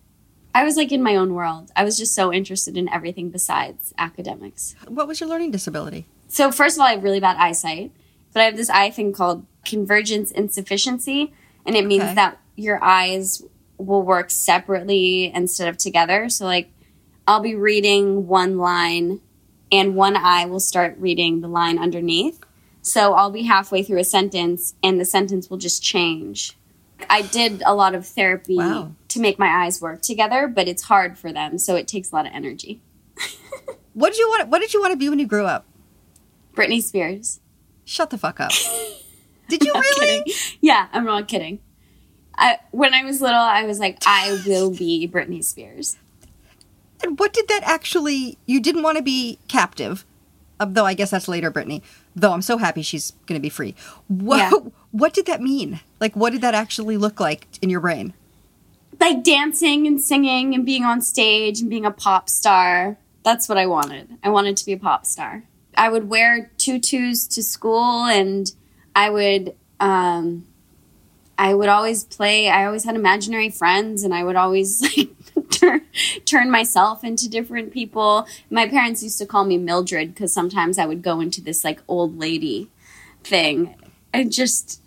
I 0.55 0.65
was 0.65 0.77
like 0.77 0.93
in 0.93 1.03
my 1.03 1.17
own 1.17 1.35
world. 1.35 1.71
I 1.77 1.85
was 1.85 1.97
just 1.97 2.15
so 2.15 2.33
interested 2.33 2.77
in 2.77 2.89
everything 2.89 3.31
besides 3.31 3.95
academics. 3.99 4.75
What 4.89 5.07
was 5.07 5.21
your 5.21 5.29
learning 5.29 5.53
disability? 5.53 6.07
So, 6.29 6.51
first 6.51 6.77
of 6.77 6.81
all, 6.81 6.87
I 6.89 6.93
have 6.93 7.03
really 7.05 7.21
bad 7.21 7.37
eyesight, 7.37 7.93
but 8.33 8.41
I 8.41 8.45
have 8.45 8.57
this 8.57 8.71
eye 8.71 8.91
thing 8.91 9.13
called 9.13 9.47
convergence 9.65 10.31
insufficiency, 10.31 11.33
and 11.67 11.77
it 11.77 11.87
means 11.87 12.03
Okay. 12.05 12.15
that 12.15 12.39
your 12.57 12.83
eyes 12.83 13.43
will 13.79 14.03
work 14.03 14.31
separately 14.31 15.33
instead 15.35 15.69
of 15.69 15.77
together. 15.77 16.29
So, 16.29 16.45
like, 16.47 16.71
I'll 17.27 17.41
be 17.41 17.55
reading 17.55 18.27
one 18.27 18.59
line, 18.59 19.21
and 19.73 19.95
one 19.95 20.17
eye 20.17 20.47
will 20.47 20.61
start 20.61 20.97
reading 20.99 21.41
the 21.41 21.49
line 21.49 21.79
underneath. 21.79 22.41
So 22.83 23.13
I'll 23.15 23.31
be 23.31 23.43
halfway 23.43 23.83
through 23.83 23.99
a 23.99 24.05
sentence 24.05 24.75
and 24.83 24.99
the 24.99 25.05
sentence 25.05 25.51
will 25.51 25.59
just 25.59 25.83
change. 25.83 26.57
I 27.09 27.23
did 27.23 27.63
a 27.65 27.75
lot 27.75 27.95
of 27.95 28.07
therapy 28.07 28.57
Wow. 28.57 28.93
To 29.11 29.21
make 29.21 29.39
my 29.39 29.65
eyes 29.65 29.81
work 29.81 30.03
together, 30.03 30.47
but 30.49 30.69
it's 30.69 30.85
hard 30.85 31.19
for 31.19 31.33
them, 31.33 31.59
so 31.59 31.77
it 31.77 31.89
takes 31.89 32.13
a 32.13 32.15
lot 32.15 32.27
of 32.27 32.33
energy. 32.33 32.81
What 33.93 34.13
did 34.13 34.21
you 34.21 34.29
want? 34.29 34.49
What 34.49 34.61
did 34.61 34.73
you 34.73 34.81
want 34.81 34.93
to 34.93 34.97
be 34.97 35.09
when 35.09 35.19
you 35.19 35.27
grew 35.27 35.45
up? 35.47 35.67
Britney 36.55 36.83
Spears. 36.83 37.41
Shut 37.85 38.11
the 38.11 38.19
fuck 38.19 38.41
up. 38.41 38.53
Did 39.49 39.65
you 39.65 39.73
really? 39.75 40.23
kidding. 40.23 40.35
Yeah, 40.61 40.87
I'm 40.93 41.05
not 41.05 41.27
kidding. 41.27 41.59
I, 42.39 42.59
when 42.71 42.95
I 42.95 43.03
was 43.05 43.21
little, 43.21 43.41
I 43.41 43.65
was 43.65 43.81
like, 43.81 43.99
I 44.07 44.41
will 44.47 44.71
be 44.71 45.09
Britney 45.13 45.43
Spears. 45.43 45.99
And 47.03 47.19
what 47.19 47.33
did 47.33 47.49
that 47.49 47.63
actually? 47.65 48.39
You 48.47 48.61
didn't 48.61 48.83
want 48.83 48.97
to 48.97 49.03
be 49.03 49.39
captive, 49.49 50.05
though. 50.65 50.87
I 50.87 50.95
guess 50.95 51.11
that's 51.11 51.27
later, 51.27 51.51
Britney. 51.51 51.83
Though 52.15 52.33
I'm 52.33 52.43
so 52.43 52.59
happy 52.59 52.83
she's 52.83 53.13
going 53.27 53.39
to 53.39 53.43
be 53.43 53.49
free. 53.49 53.75
What? 54.09 54.39
Yeah. 54.39 54.71
What 54.93 55.15
did 55.15 55.27
that 55.27 55.41
mean? 55.41 55.79
Like, 56.01 56.17
what 56.17 56.31
did 56.33 56.41
that 56.41 56.53
actually 56.53 56.97
look 56.97 57.21
like 57.21 57.47
in 57.63 57.71
your 57.71 57.79
brain? 57.79 58.13
Like 59.01 59.25
dancing 59.25 59.87
and 59.87 60.01
singing 60.01 60.55
and 60.55 60.67
being 60.67 60.85
on 60.85 61.01
stage 61.01 61.61
and 61.61 61.71
being 61.71 61.87
a 61.87 61.91
pop 61.91 62.29
star. 62.29 62.99
That's 63.23 63.49
what 63.49 63.59
I 63.59 63.67
wanted. 63.67 64.19
I 64.23 64.29
wanted 64.29 64.57
to 64.59 64.67
be 64.67 64.73
a 64.73 64.79
pop 64.79 65.07
star. 65.07 65.45
I 65.77 65.89
would 65.89 66.11
wear 66.11 66.51
tutus 66.59 67.27
to 67.29 67.43
school 67.43 68.05
and 68.05 68.53
I 68.95 69.09
would 69.11 69.57
um 69.79 70.47
I 71.39 71.55
would 71.55 71.71
always 71.71 72.05
play 72.05 72.51
I 72.51 72.67
always 72.67 72.85
had 72.85 72.97
imaginary 72.97 73.49
friends 73.49 74.03
and 74.05 74.13
I 74.13 74.25
would 74.25 74.37
always 74.37 74.83
like 74.97 75.09
turn 75.51 75.83
turn 76.25 76.51
myself 76.51 77.03
into 77.03 77.29
different 77.29 77.73
people. 77.73 78.27
My 78.51 78.69
parents 78.69 79.03
used 79.03 79.19
to 79.19 79.27
call 79.27 79.45
me 79.45 79.57
Mildred 79.59 80.15
because 80.15 80.33
sometimes 80.33 80.79
I 80.79 80.87
would 80.87 81.03
go 81.03 81.21
into 81.21 81.41
this 81.41 81.65
like 81.65 81.81
old 81.89 82.19
lady 82.19 82.69
thing. 83.25 83.75
I 84.13 84.25
just 84.25 84.83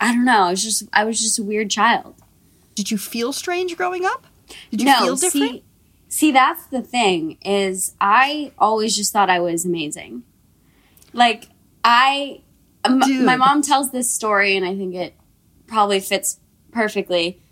I 0.00 0.12
don't 0.12 0.24
know, 0.24 0.44
I 0.44 0.50
was 0.50 0.62
just 0.62 0.84
I 0.92 1.04
was 1.04 1.20
just 1.20 1.38
a 1.38 1.42
weird 1.42 1.70
child. 1.70 2.14
Did 2.78 2.92
you 2.92 2.96
feel 2.96 3.32
strange 3.32 3.76
growing 3.76 4.04
up? 4.04 4.28
Did 4.70 4.82
you 4.82 4.86
no, 4.86 4.98
feel 5.00 5.16
different? 5.16 5.50
See, 5.50 5.64
see, 6.08 6.30
that's 6.30 6.64
the 6.66 6.80
thing 6.80 7.36
is 7.42 7.96
I 8.00 8.52
always 8.56 8.94
just 8.94 9.12
thought 9.12 9.28
I 9.28 9.40
was 9.40 9.64
amazing. 9.64 10.22
Like 11.12 11.48
I, 11.82 12.42
m- 12.84 13.24
my 13.24 13.34
mom 13.34 13.62
tells 13.62 13.90
this 13.90 14.08
story, 14.08 14.56
and 14.56 14.64
I 14.64 14.76
think 14.76 14.94
it 14.94 15.14
probably 15.66 15.98
fits 15.98 16.38
perfectly. 16.70 17.42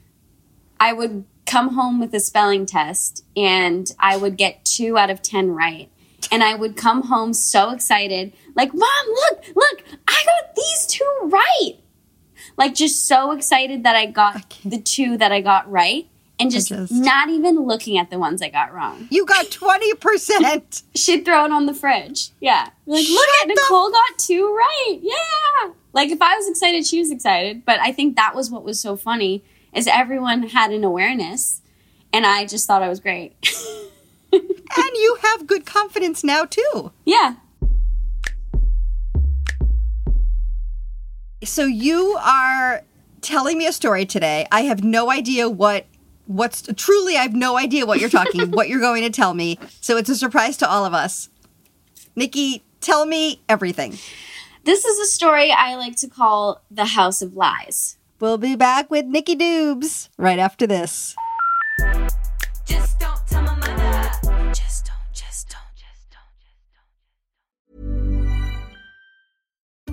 I 0.79 0.93
would 0.93 1.25
come 1.45 1.75
home 1.75 1.99
with 1.99 2.15
a 2.15 2.21
spelling 2.21 2.65
test, 2.65 3.25
and 3.37 3.91
I 3.99 4.17
would 4.17 4.37
get 4.37 4.65
two 4.65 4.97
out 4.97 5.11
of 5.11 5.23
ten 5.23 5.51
right. 5.51 5.91
And 6.31 6.45
I 6.45 6.55
would 6.55 6.77
come 6.77 7.03
home 7.03 7.33
so 7.33 7.71
excited, 7.71 8.33
like, 8.55 8.73
Mom, 8.73 9.07
look, 9.09 9.45
look, 9.57 9.83
I 10.07 10.23
got 10.25 10.55
these 10.55 10.87
two 10.87 11.19
right. 11.25 11.81
Like, 12.57 12.75
just 12.75 13.07
so 13.07 13.33
excited 13.33 13.83
that 13.85 13.97
I 13.97 14.07
got 14.07 14.59
the 14.65 14.79
two 14.81 15.17
that 15.19 15.31
I 15.33 15.41
got 15.41 15.71
right, 15.71 16.07
and 16.39 16.51
just, 16.51 16.69
just- 16.69 16.93
not 16.93 17.29
even 17.29 17.61
looking 17.61 17.99
at 17.99 18.11
the 18.11 18.19
ones 18.19 18.41
I 18.43 18.49
got 18.49 18.73
wrong. 18.73 19.09
you 19.11 19.25
got 19.27 19.51
twenty 19.51 19.93
percent. 19.95 20.83
She'd 20.95 21.25
throw 21.25 21.45
it 21.45 21.53
on 21.53 21.67
the 21.67 21.75
fridge. 21.75 22.31
Yeah. 22.41 22.69
Like, 22.87 23.07
look 23.09 23.29
at 23.43 23.49
Nicole 23.49 23.91
got 23.91 24.19
two 24.19 24.55
right. 24.57 24.99
Yeah. 25.03 25.73
Like, 25.93 26.11
if 26.11 26.21
I 26.23 26.37
was 26.37 26.49
excited, 26.49 26.87
she 26.87 26.99
was 26.99 27.11
excited. 27.11 27.65
But 27.65 27.81
I 27.81 27.93
think 27.93 28.17
that 28.17 28.35
was 28.35 28.51
what 28.51 28.65
was 28.65 28.79
so 28.81 28.97
funny 28.97 29.43
is 29.75 29.87
everyone 29.87 30.45
had 30.45 30.71
an 30.73 30.85
awareness, 30.85 31.61
and 32.13 32.25
I 32.27 32.47
just 32.47 32.67
thought 32.67 32.83
I 32.83 32.89
was 32.89 33.01
great. 33.01 33.35
and 34.33 34.43
you 34.95 35.19
have 35.23 35.47
good 35.47 35.65
confidence 35.67 36.25
now 36.25 36.45
too. 36.45 36.93
yeah. 37.05 37.35
So 41.47 41.65
you 41.65 42.19
are 42.21 42.83
telling 43.21 43.57
me 43.57 43.67
a 43.67 43.73
story 43.73 44.05
today. 44.05 44.47
I 44.51 44.63
have 44.63 44.83
no 44.83 45.11
idea 45.11 45.49
what 45.49 45.87
what's 46.27 46.63
truly 46.75 47.17
I 47.17 47.23
have 47.23 47.35
no 47.35 47.57
idea 47.57 47.87
what 47.87 48.01
you're 48.01 48.11
talking 48.11 48.51
what 48.51 48.69
you're 48.69 48.81
going 48.81 49.03
to 49.03 49.11
tell 49.11 49.33
me. 49.33 49.59
So 49.81 49.97
it's 49.97 50.11
a 50.11 50.17
surprise 50.17 50.57
to 50.59 50.69
all 50.69 50.85
of 50.85 50.93
us. 50.93 51.29
Nikki, 52.17 52.65
tell 52.81 53.07
me 53.07 53.43
everything. 53.49 53.97
This 54.65 54.85
is 54.85 54.99
a 54.99 55.07
story 55.07 55.53
I 55.53 55.77
like 55.77 55.97
to 55.99 56.09
call 56.09 56.63
the 56.71 56.87
House 56.87 57.23
of 57.23 57.35
Lies. 57.35 57.97
We'll 58.19 58.39
be 58.39 58.57
back 58.57 58.91
with 58.91 59.05
Nikki 59.05 59.37
Dubes 59.37 60.09
right 60.19 60.39
after 60.39 60.67
this. 60.67 61.15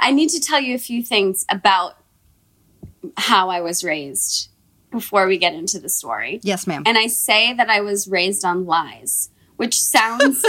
I 0.00 0.10
need 0.12 0.28
to 0.30 0.40
tell 0.40 0.60
you 0.60 0.74
a 0.74 0.78
few 0.78 1.02
things 1.02 1.44
about 1.50 1.96
how 3.16 3.48
I 3.50 3.60
was 3.60 3.82
raised 3.84 4.48
before 4.90 5.26
we 5.26 5.38
get 5.38 5.54
into 5.54 5.78
the 5.78 5.88
story. 5.88 6.40
Yes, 6.42 6.66
ma'am. 6.66 6.82
And 6.86 6.96
I 6.96 7.06
say 7.08 7.52
that 7.52 7.68
I 7.68 7.80
was 7.80 8.08
raised 8.08 8.44
on 8.44 8.64
lies, 8.66 9.30
which 9.56 9.80
sounds 9.80 10.44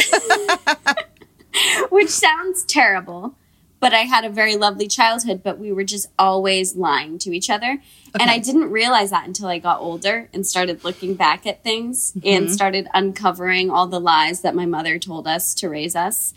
which 1.89 2.09
sounds 2.09 2.63
terrible, 2.65 3.35
but 3.79 3.93
I 3.93 3.99
had 3.99 4.23
a 4.25 4.29
very 4.29 4.55
lovely 4.55 4.87
childhood, 4.87 5.41
but 5.43 5.57
we 5.57 5.71
were 5.71 5.83
just 5.83 6.07
always 6.17 6.75
lying 6.75 7.17
to 7.19 7.31
each 7.31 7.49
other. 7.49 7.81
And 8.19 8.29
I 8.29 8.37
didn't 8.39 8.71
realize 8.71 9.09
that 9.11 9.27
until 9.27 9.47
I 9.47 9.59
got 9.59 9.79
older 9.79 10.29
and 10.33 10.45
started 10.45 10.83
looking 10.83 11.15
back 11.15 11.45
at 11.45 11.63
things 11.63 12.11
Mm-hmm. 12.13 12.27
and 12.27 12.51
started 12.51 12.87
uncovering 12.93 13.69
all 13.69 13.87
the 13.87 13.99
lies 13.99 14.41
that 14.41 14.55
my 14.55 14.65
mother 14.65 14.97
told 14.99 15.27
us 15.27 15.53
to 15.55 15.69
raise 15.69 15.95
us. 15.95 16.33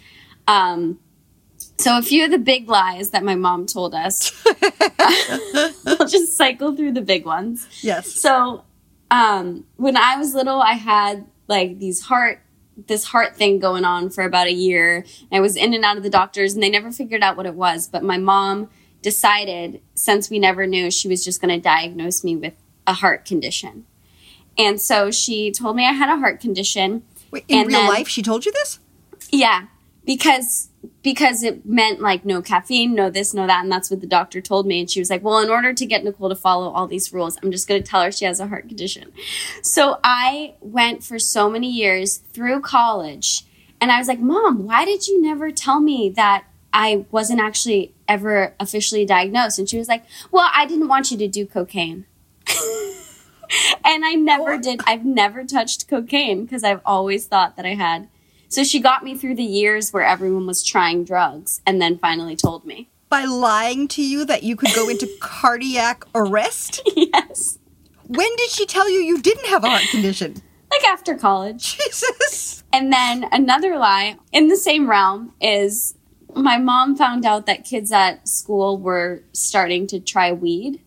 Um, 0.49 0.99
so 1.82 1.98
a 1.98 2.02
few 2.02 2.24
of 2.24 2.30
the 2.30 2.38
big 2.38 2.68
lies 2.68 3.10
that 3.10 3.24
my 3.24 3.34
mom 3.34 3.66
told 3.66 3.94
us, 3.94 4.32
I'll 5.86 6.06
just 6.06 6.36
cycle 6.36 6.76
through 6.76 6.92
the 6.92 7.02
big 7.02 7.24
ones. 7.24 7.66
Yes. 7.82 8.12
So, 8.12 8.64
um, 9.10 9.66
when 9.76 9.96
I 9.96 10.16
was 10.16 10.34
little, 10.34 10.60
I 10.60 10.74
had 10.74 11.26
like 11.48 11.78
these 11.78 12.02
heart, 12.02 12.40
this 12.86 13.04
heart 13.04 13.36
thing 13.36 13.58
going 13.58 13.84
on 13.84 14.10
for 14.10 14.24
about 14.24 14.46
a 14.46 14.52
year. 14.52 15.04
I 15.30 15.40
was 15.40 15.56
in 15.56 15.74
and 15.74 15.84
out 15.84 15.96
of 15.96 16.02
the 16.02 16.10
doctors, 16.10 16.54
and 16.54 16.62
they 16.62 16.70
never 16.70 16.90
figured 16.90 17.22
out 17.22 17.36
what 17.36 17.46
it 17.46 17.54
was. 17.54 17.88
But 17.88 18.02
my 18.02 18.16
mom 18.18 18.70
decided, 19.02 19.82
since 19.94 20.30
we 20.30 20.38
never 20.38 20.66
knew, 20.66 20.90
she 20.90 21.08
was 21.08 21.24
just 21.24 21.40
going 21.40 21.54
to 21.54 21.60
diagnose 21.60 22.22
me 22.24 22.36
with 22.36 22.54
a 22.86 22.94
heart 22.94 23.24
condition. 23.24 23.84
And 24.56 24.80
so 24.80 25.10
she 25.10 25.50
told 25.50 25.76
me 25.76 25.86
I 25.86 25.92
had 25.92 26.08
a 26.08 26.18
heart 26.18 26.40
condition. 26.40 27.02
Wait, 27.30 27.44
in 27.48 27.66
real 27.66 27.80
then- 27.80 27.88
life, 27.88 28.08
she 28.08 28.22
told 28.22 28.44
you 28.46 28.52
this? 28.52 28.78
Yeah, 29.30 29.66
because 30.04 30.68
because 31.02 31.42
it 31.42 31.64
meant 31.64 32.00
like 32.00 32.25
no 32.25 32.42
caffeine, 32.42 32.94
no 32.94 33.11
this, 33.11 33.35
no 33.35 33.47
that, 33.47 33.62
and 33.62 33.71
that's 33.71 33.90
what 33.90 34.00
the 34.00 34.06
doctor 34.06 34.40
told 34.40 34.66
me. 34.66 34.80
And 34.80 34.90
she 34.90 35.00
was 35.00 35.11
like, 35.11 35.23
"Well, 35.23 35.38
in 35.38 35.50
order 35.50 35.73
to 35.73 35.87
get 35.87 36.04
Nicole 36.04 36.28
to 36.28 36.35
follow 36.35 36.71
all 36.71 36.87
these 36.87 37.12
rules, 37.12 37.38
I'm 37.42 37.50
just 37.50 37.68
going 37.68 37.82
to 37.82 37.88
tell 37.88 38.02
her 38.02 38.12
she 38.12 38.25
has 38.25 38.40
a 38.40 38.49
heart 38.49 38.68
condition." 38.68 39.12
So 39.62 39.99
I 40.02 40.54
went 40.61 41.04
for 41.04 41.18
so 41.18 41.49
many 41.49 41.71
years 41.71 42.18
through 42.18 42.61
college, 42.61 43.44
and 43.80 43.92
I 43.92 43.99
was 43.99 44.09
like, 44.09 44.21
"Mom, 44.21 44.64
why 44.64 44.85
did 44.85 45.06
you 45.06 45.21
never 45.21 45.50
tell 45.50 45.80
me 45.80 46.11
that 46.11 46.44
I 46.73 47.04
wasn't 47.11 47.40
actually 47.40 47.94
ever 48.09 48.54
officially 48.59 49.04
diagnosed?" 49.04 49.59
And 49.59 49.68
she 49.68 49.78
was 49.78 49.88
like, 49.88 50.04
"Well, 50.30 50.50
I 50.52 50.66
didn't 50.66 50.88
want 50.88 51.11
you 51.11 51.18
to 51.18 51.28
do 51.28 51.47
cocaine." 51.47 52.06
and 53.85 54.04
I 54.04 54.14
never 54.14 54.59
did. 54.59 54.80
I've 54.87 55.04
never 55.04 55.44
touched 55.44 55.88
cocaine 55.88 56.44
because 56.44 56.64
I've 56.64 56.80
always 56.85 57.26
thought 57.26 57.56
that 57.56 57.66
I 57.66 57.75
had. 57.75 58.09
So 58.52 58.64
she 58.64 58.80
got 58.80 59.02
me 59.02 59.16
through 59.16 59.37
the 59.37 59.42
years 59.42 59.94
where 59.94 60.04
everyone 60.04 60.47
was 60.47 60.62
trying 60.62 61.04
drugs 61.04 61.62
and 61.66 61.80
then 61.80 61.97
finally 61.97 62.37
told 62.37 62.66
me. 62.66 62.90
By 63.09 63.25
lying 63.25 63.88
to 63.88 64.02
you 64.02 64.26
that 64.26 64.42
you 64.42 64.56
could 64.56 64.75
go 64.75 64.90
into 64.90 65.09
cardiac 65.21 66.04
arrest? 66.14 66.82
yes. 66.94 67.59
When 68.06 68.28
did 68.37 68.50
she 68.50 68.66
tell 68.66 68.90
you 68.90 68.99
you 68.99 69.23
didn't 69.23 69.47
have 69.47 69.64
a 69.64 69.71
heart 69.71 69.88
condition? 69.90 70.42
Like 70.71 70.85
after 70.85 71.14
college. 71.16 71.78
Jesus. 71.78 72.62
And 72.75 72.92
then 72.92 73.26
another 73.32 73.78
lie 73.78 74.18
in 74.32 74.49
the 74.49 74.56
same 74.56 74.87
realm 74.87 75.32
is 75.40 75.94
my 76.35 76.59
mom 76.59 76.94
found 76.94 77.25
out 77.25 77.47
that 77.47 77.64
kids 77.64 77.90
at 77.90 78.28
school 78.28 78.76
were 78.76 79.23
starting 79.32 79.87
to 79.87 79.99
try 79.99 80.30
weed. 80.30 80.82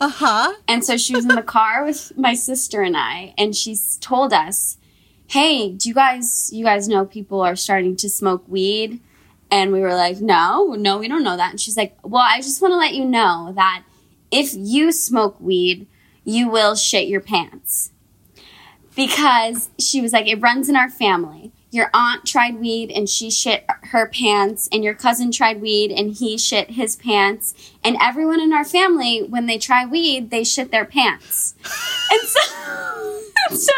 Uh 0.00 0.08
huh. 0.08 0.54
And 0.66 0.82
so 0.82 0.96
she 0.96 1.14
was 1.14 1.26
in 1.26 1.34
the 1.34 1.42
car 1.42 1.84
with 1.84 2.16
my 2.16 2.32
sister 2.32 2.80
and 2.80 2.96
I, 2.96 3.34
and 3.36 3.54
she 3.54 3.76
told 4.00 4.32
us, 4.32 4.78
"Hey, 5.30 5.70
do 5.70 5.88
you 5.88 5.94
guys 5.94 6.50
you 6.52 6.64
guys 6.64 6.88
know 6.88 7.04
people 7.04 7.40
are 7.40 7.54
starting 7.54 7.94
to 7.96 8.08
smoke 8.08 8.42
weed?" 8.48 9.00
And 9.50 9.72
we 9.72 9.80
were 9.80 9.94
like, 9.94 10.20
"No, 10.20 10.74
no, 10.76 10.98
we 10.98 11.06
don't 11.06 11.22
know 11.22 11.36
that." 11.36 11.50
And 11.50 11.60
she's 11.60 11.76
like, 11.76 11.96
"Well, 12.02 12.26
I 12.26 12.38
just 12.40 12.60
want 12.60 12.72
to 12.72 12.78
let 12.78 12.94
you 12.94 13.04
know 13.04 13.52
that 13.54 13.84
if 14.30 14.52
you 14.54 14.90
smoke 14.92 15.40
weed, 15.40 15.86
you 16.24 16.48
will 16.48 16.74
shit 16.74 17.08
your 17.08 17.20
pants." 17.20 17.92
Because 18.96 19.70
she 19.78 20.00
was 20.00 20.12
like, 20.12 20.26
"It 20.26 20.40
runs 20.40 20.68
in 20.68 20.74
our 20.76 20.90
family." 20.90 21.52
Your 21.72 21.90
aunt 21.94 22.26
tried 22.26 22.58
weed 22.58 22.90
and 22.90 23.08
she 23.08 23.30
shit 23.30 23.64
her 23.92 24.08
pants, 24.08 24.68
and 24.72 24.82
your 24.82 24.94
cousin 24.94 25.30
tried 25.30 25.60
weed 25.60 25.92
and 25.92 26.10
he 26.12 26.36
shit 26.36 26.72
his 26.72 26.96
pants, 26.96 27.54
and 27.84 27.96
everyone 28.00 28.40
in 28.40 28.52
our 28.52 28.64
family, 28.64 29.22
when 29.22 29.46
they 29.46 29.58
try 29.58 29.86
weed, 29.86 30.30
they 30.30 30.42
shit 30.42 30.72
their 30.72 30.84
pants. 30.84 31.54
And 32.10 32.22
so, 32.22 33.20
so 33.56 33.72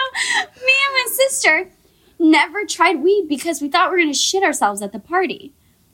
me 0.65 0.73
and 0.87 0.95
my 0.95 1.07
sister 1.11 1.71
never 2.19 2.65
tried 2.65 3.03
weed 3.03 3.27
because 3.29 3.61
we 3.61 3.69
thought 3.69 3.91
we 3.91 3.97
were 3.97 4.03
going 4.03 4.13
to 4.13 4.19
shit 4.19 4.43
ourselves 4.43 4.83
at 4.83 4.93
the 4.93 4.99
party. 4.99 5.53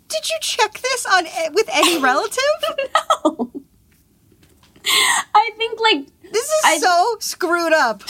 Did 0.09 0.29
you 0.29 0.37
check 0.41 0.79
this 0.81 1.05
on 1.07 1.27
eh, 1.27 1.49
with 1.53 1.69
any 1.73 1.99
relative? 2.03 2.39
no. 3.27 3.51
I 5.35 5.51
think 5.57 5.79
like 5.81 6.07
This 6.33 6.45
is 6.47 6.63
I- 6.65 6.79
so 6.79 7.17
screwed 7.21 7.73
up. 7.73 8.03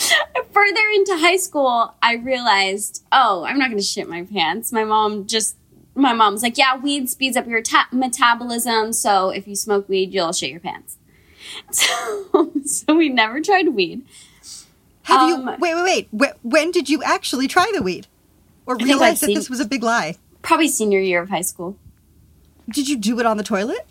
further 0.51 0.81
into 0.95 1.17
high 1.17 1.35
school, 1.37 1.93
I 2.01 2.15
realized, 2.15 3.03
oh, 3.11 3.43
I'm 3.45 3.57
not 3.59 3.67
going 3.69 3.77
to 3.79 3.83
shit 3.83 4.07
my 4.07 4.23
pants. 4.23 4.71
My 4.71 4.83
mom 4.85 5.27
just, 5.27 5.57
my 5.95 6.13
mom's 6.13 6.41
like, 6.41 6.57
yeah, 6.57 6.77
weed 6.77 7.09
speeds 7.09 7.35
up 7.35 7.47
your 7.47 7.61
ta- 7.61 7.89
metabolism. 7.91 8.93
So 8.93 9.29
if 9.29 9.47
you 9.47 9.55
smoke 9.55 9.89
weed, 9.89 10.13
you'll 10.13 10.31
shit 10.33 10.51
your 10.51 10.59
pants. 10.61 10.97
So, 11.71 12.51
so 12.65 12.95
we 12.95 13.09
never 13.09 13.41
tried 13.41 13.69
weed. 13.69 14.05
Have 15.09 15.21
Um, 15.21 15.29
you? 15.29 15.55
Wait, 15.59 15.75
wait, 15.75 16.07
wait. 16.11 16.31
When 16.43 16.71
did 16.71 16.89
you 16.89 17.01
actually 17.03 17.47
try 17.47 17.69
the 17.73 17.81
weed, 17.81 18.07
or 18.65 18.75
realize 18.77 19.19
that 19.21 19.27
seen- 19.27 19.35
this 19.35 19.49
was 19.49 19.59
a 19.59 19.65
big 19.65 19.83
lie? 19.83 20.15
Probably 20.41 20.67
senior 20.67 20.99
year 20.99 21.21
of 21.21 21.29
high 21.29 21.41
school. 21.41 21.75
Did 22.71 22.87
you 22.87 22.95
do 22.97 23.19
it 23.19 23.25
on 23.25 23.37
the 23.37 23.43
toilet? 23.43 23.85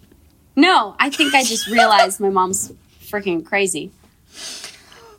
No, 0.57 0.95
I 0.99 1.11
think 1.11 1.35
I 1.35 1.43
just 1.45 1.67
realized 1.67 2.21
my 2.21 2.31
mom's 2.31 2.73
freaking 3.03 3.45
crazy. 3.45 3.91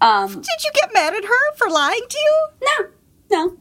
Um, 0.01 0.27
Did 0.33 0.45
you 0.63 0.71
get 0.73 0.93
mad 0.93 1.13
at 1.13 1.25
her 1.25 1.53
for 1.57 1.69
lying 1.69 2.01
to 2.09 2.17
you? 2.17 2.47
no, 2.61 2.87
no. 3.31 3.57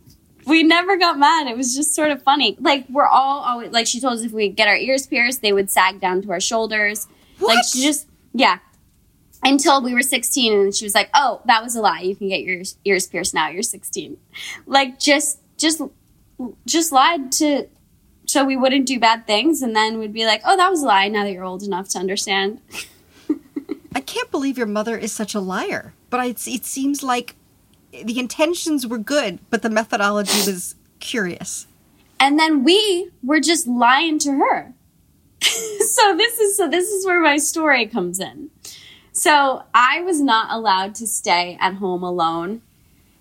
We 0.46 0.62
never 0.62 0.96
got 0.96 1.18
mad. 1.18 1.46
It 1.46 1.56
was 1.56 1.74
just 1.74 1.94
sort 1.94 2.10
of 2.10 2.22
funny. 2.22 2.56
Like 2.60 2.86
we're 2.88 3.06
all 3.06 3.40
always 3.40 3.70
like 3.70 3.86
she 3.86 4.00
told 4.00 4.14
us 4.18 4.24
if 4.24 4.32
we 4.32 4.48
get 4.48 4.66
our 4.66 4.76
ears 4.76 5.06
pierced, 5.06 5.42
they 5.42 5.52
would 5.52 5.70
sag 5.70 6.00
down 6.00 6.22
to 6.22 6.30
our 6.30 6.40
shoulders. 6.40 7.06
What? 7.38 7.56
Like 7.56 7.64
she 7.66 7.82
just 7.82 8.06
yeah. 8.32 8.58
Until 9.42 9.82
we 9.82 9.94
were 9.94 10.02
16 10.02 10.52
and 10.52 10.74
she 10.74 10.84
was 10.84 10.94
like, 10.94 11.10
"Oh, 11.14 11.40
that 11.46 11.62
was 11.62 11.76
a 11.76 11.80
lie. 11.80 12.00
You 12.00 12.16
can 12.16 12.28
get 12.28 12.42
your 12.42 12.62
ears, 12.84 13.06
pierced 13.06 13.34
now. 13.34 13.48
You're 13.48 13.62
16." 13.62 14.16
Like 14.66 14.98
just 14.98 15.38
just 15.56 15.80
just 16.66 16.92
lied 16.92 17.32
to 17.32 17.66
so 18.26 18.44
we 18.44 18.56
wouldn't 18.56 18.86
do 18.86 18.98
bad 19.00 19.26
things 19.26 19.62
and 19.62 19.74
then 19.74 19.98
we'd 19.98 20.12
be 20.12 20.26
like, 20.26 20.42
"Oh, 20.44 20.56
that 20.56 20.70
was 20.70 20.82
a 20.82 20.86
lie 20.86 21.08
now 21.08 21.24
that 21.24 21.32
you're 21.32 21.44
old 21.44 21.62
enough 21.62 21.88
to 21.90 21.98
understand." 21.98 22.60
I 23.94 24.00
can't 24.00 24.30
believe 24.30 24.58
your 24.58 24.66
mother 24.66 24.96
is 24.98 25.12
such 25.12 25.34
a 25.34 25.40
liar. 25.40 25.94
But 26.10 26.20
I, 26.20 26.26
it 26.26 26.64
seems 26.64 27.02
like 27.02 27.34
the 27.92 28.18
intentions 28.18 28.86
were 28.86 28.98
good, 28.98 29.38
but 29.50 29.62
the 29.62 29.70
methodology 29.70 30.50
was 30.50 30.74
curious. 31.00 31.66
and 32.20 32.38
then 32.38 32.64
we 32.64 33.10
were 33.22 33.40
just 33.40 33.66
lying 33.68 34.18
to 34.18 34.32
her 34.32 34.74
so 35.40 36.16
this 36.16 36.38
is 36.40 36.56
so 36.56 36.68
this 36.68 36.88
is 36.88 37.06
where 37.06 37.20
my 37.20 37.36
story 37.36 37.86
comes 37.86 38.18
in 38.18 38.50
so 39.18 39.62
i 39.74 40.00
was 40.02 40.20
not 40.20 40.50
allowed 40.50 40.94
to 40.94 41.06
stay 41.06 41.56
at 41.60 41.74
home 41.74 42.02
alone 42.02 42.62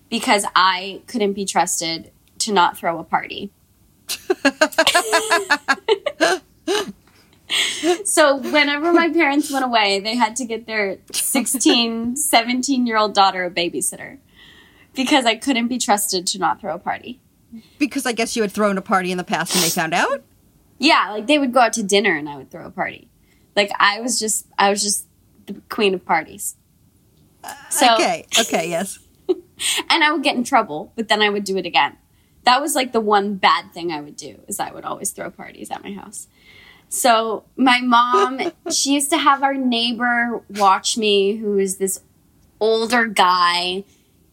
because 0.10 0.45
i 0.55 1.01
couldn't 1.07 1.33
be 1.33 1.45
trusted 1.45 2.12
to 2.38 2.51
not 2.51 2.77
throw 2.77 2.99
a 2.99 3.03
party 3.03 3.51
so 8.05 8.38
whenever 8.38 8.93
my 8.93 9.10
parents 9.10 9.51
went 9.51 9.65
away 9.65 9.99
they 9.99 10.15
had 10.15 10.36
to 10.36 10.45
get 10.45 10.65
their 10.67 10.97
16 11.12 12.15
17 12.15 12.88
year 12.88 12.97
old 12.97 13.13
daughter 13.13 13.43
a 13.45 13.51
babysitter 13.51 14.17
because 14.93 15.25
i 15.25 15.36
couldn't 15.36 15.67
be 15.67 15.77
trusted 15.77 16.25
to 16.27 16.38
not 16.39 16.62
throw 16.62 16.75
a 16.75 16.79
party 16.79 17.19
Because 17.79 18.05
I 18.05 18.12
guess 18.12 18.36
you 18.36 18.41
had 18.41 18.51
thrown 18.51 18.77
a 18.77 18.81
party 18.81 19.12
in 19.12 19.17
the 19.17 19.23
past 19.23 19.55
and 19.55 19.63
they 19.63 19.69
found 19.69 19.93
out. 19.93 20.21
Yeah, 20.79 21.12
like 21.12 21.27
they 21.27 21.39
would 21.39 21.53
go 21.53 21.62
out 21.62 21.73
to 21.73 21.83
dinner 21.83 22.15
and 22.15 22.27
I 22.29 22.38
would 22.38 22.51
throw 22.51 22.65
a 22.65 22.71
party. 22.71 23.10
Like 23.55 23.71
I 23.79 24.01
was 24.01 24.19
just 24.19 24.47
I 24.60 24.69
was 24.69 24.83
just 24.83 25.07
the 25.47 25.62
queen 25.69 25.93
of 25.93 26.05
parties. 26.05 26.55
So 27.69 27.93
Okay. 27.95 28.25
Okay. 28.39 28.69
Yes. 28.69 28.99
and 29.89 30.03
I 30.03 30.12
would 30.12 30.23
get 30.23 30.36
in 30.36 30.43
trouble, 30.43 30.93
but 30.95 31.07
then 31.07 31.21
I 31.21 31.29
would 31.29 31.43
do 31.43 31.57
it 31.57 31.65
again. 31.65 31.97
That 32.43 32.62
was 32.62 32.75
like 32.75 32.93
the 32.93 33.01
one 33.01 33.36
bad 33.36 33.73
thing 33.73 33.91
I 33.91 34.01
would 34.01 34.15
do 34.15 34.39
is 34.47 34.60
I 34.60 34.71
would 34.71 34.86
always 34.86 35.12
throw 35.12 35.29
parties 35.29 35.69
at 35.71 35.83
my 35.83 35.91
house. 35.91 36.27
So 36.89 37.43
my 37.57 37.81
mom, 37.81 38.39
she 38.71 38.93
used 38.93 39.10
to 39.12 39.17
have 39.17 39.43
our 39.43 39.53
neighbor 39.53 40.41
watch 40.49 40.97
me, 40.97 41.36
who 41.36 41.57
is 41.57 41.77
this 41.77 42.01
older 42.60 43.05
guy 43.05 43.83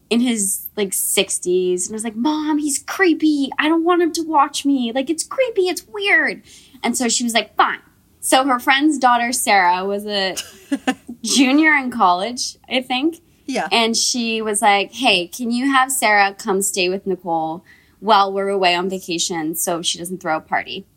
in 0.09 0.19
his 0.19 0.67
like 0.77 0.91
60s. 0.91 1.85
And 1.85 1.93
I 1.93 1.95
was 1.95 2.03
like, 2.03 2.15
Mom, 2.15 2.57
he's 2.57 2.79
creepy. 2.79 3.49
I 3.59 3.67
don't 3.67 3.83
want 3.83 4.01
him 4.01 4.13
to 4.13 4.21
watch 4.21 4.65
me. 4.65 4.91
Like, 4.93 5.09
it's 5.09 5.23
creepy. 5.23 5.67
It's 5.67 5.85
weird. 5.87 6.43
And 6.83 6.97
so 6.97 7.09
she 7.09 7.23
was 7.23 7.33
like, 7.33 7.55
Fine. 7.55 7.79
So 8.25 8.43
her 8.45 8.57
friend's 8.59 8.97
daughter, 8.97 9.31
Sarah, 9.31 9.85
was 9.85 10.07
a 10.07 10.35
junior 11.21 11.73
in 11.73 11.91
college, 11.91 12.57
I 12.67 12.81
think. 12.81 13.21
Yeah. 13.45 13.67
And 13.71 13.95
she 13.95 14.41
was 14.41 14.63
like, 14.63 14.91
Hey, 14.93 15.27
can 15.27 15.51
you 15.51 15.71
have 15.71 15.91
Sarah 15.91 16.33
come 16.33 16.63
stay 16.63 16.89
with 16.89 17.05
Nicole 17.05 17.63
while 17.99 18.33
we're 18.33 18.49
away 18.49 18.73
on 18.73 18.89
vacation 18.89 19.53
so 19.53 19.83
she 19.83 19.99
doesn't 19.99 20.21
throw 20.23 20.37
a 20.37 20.41
party? 20.41 20.87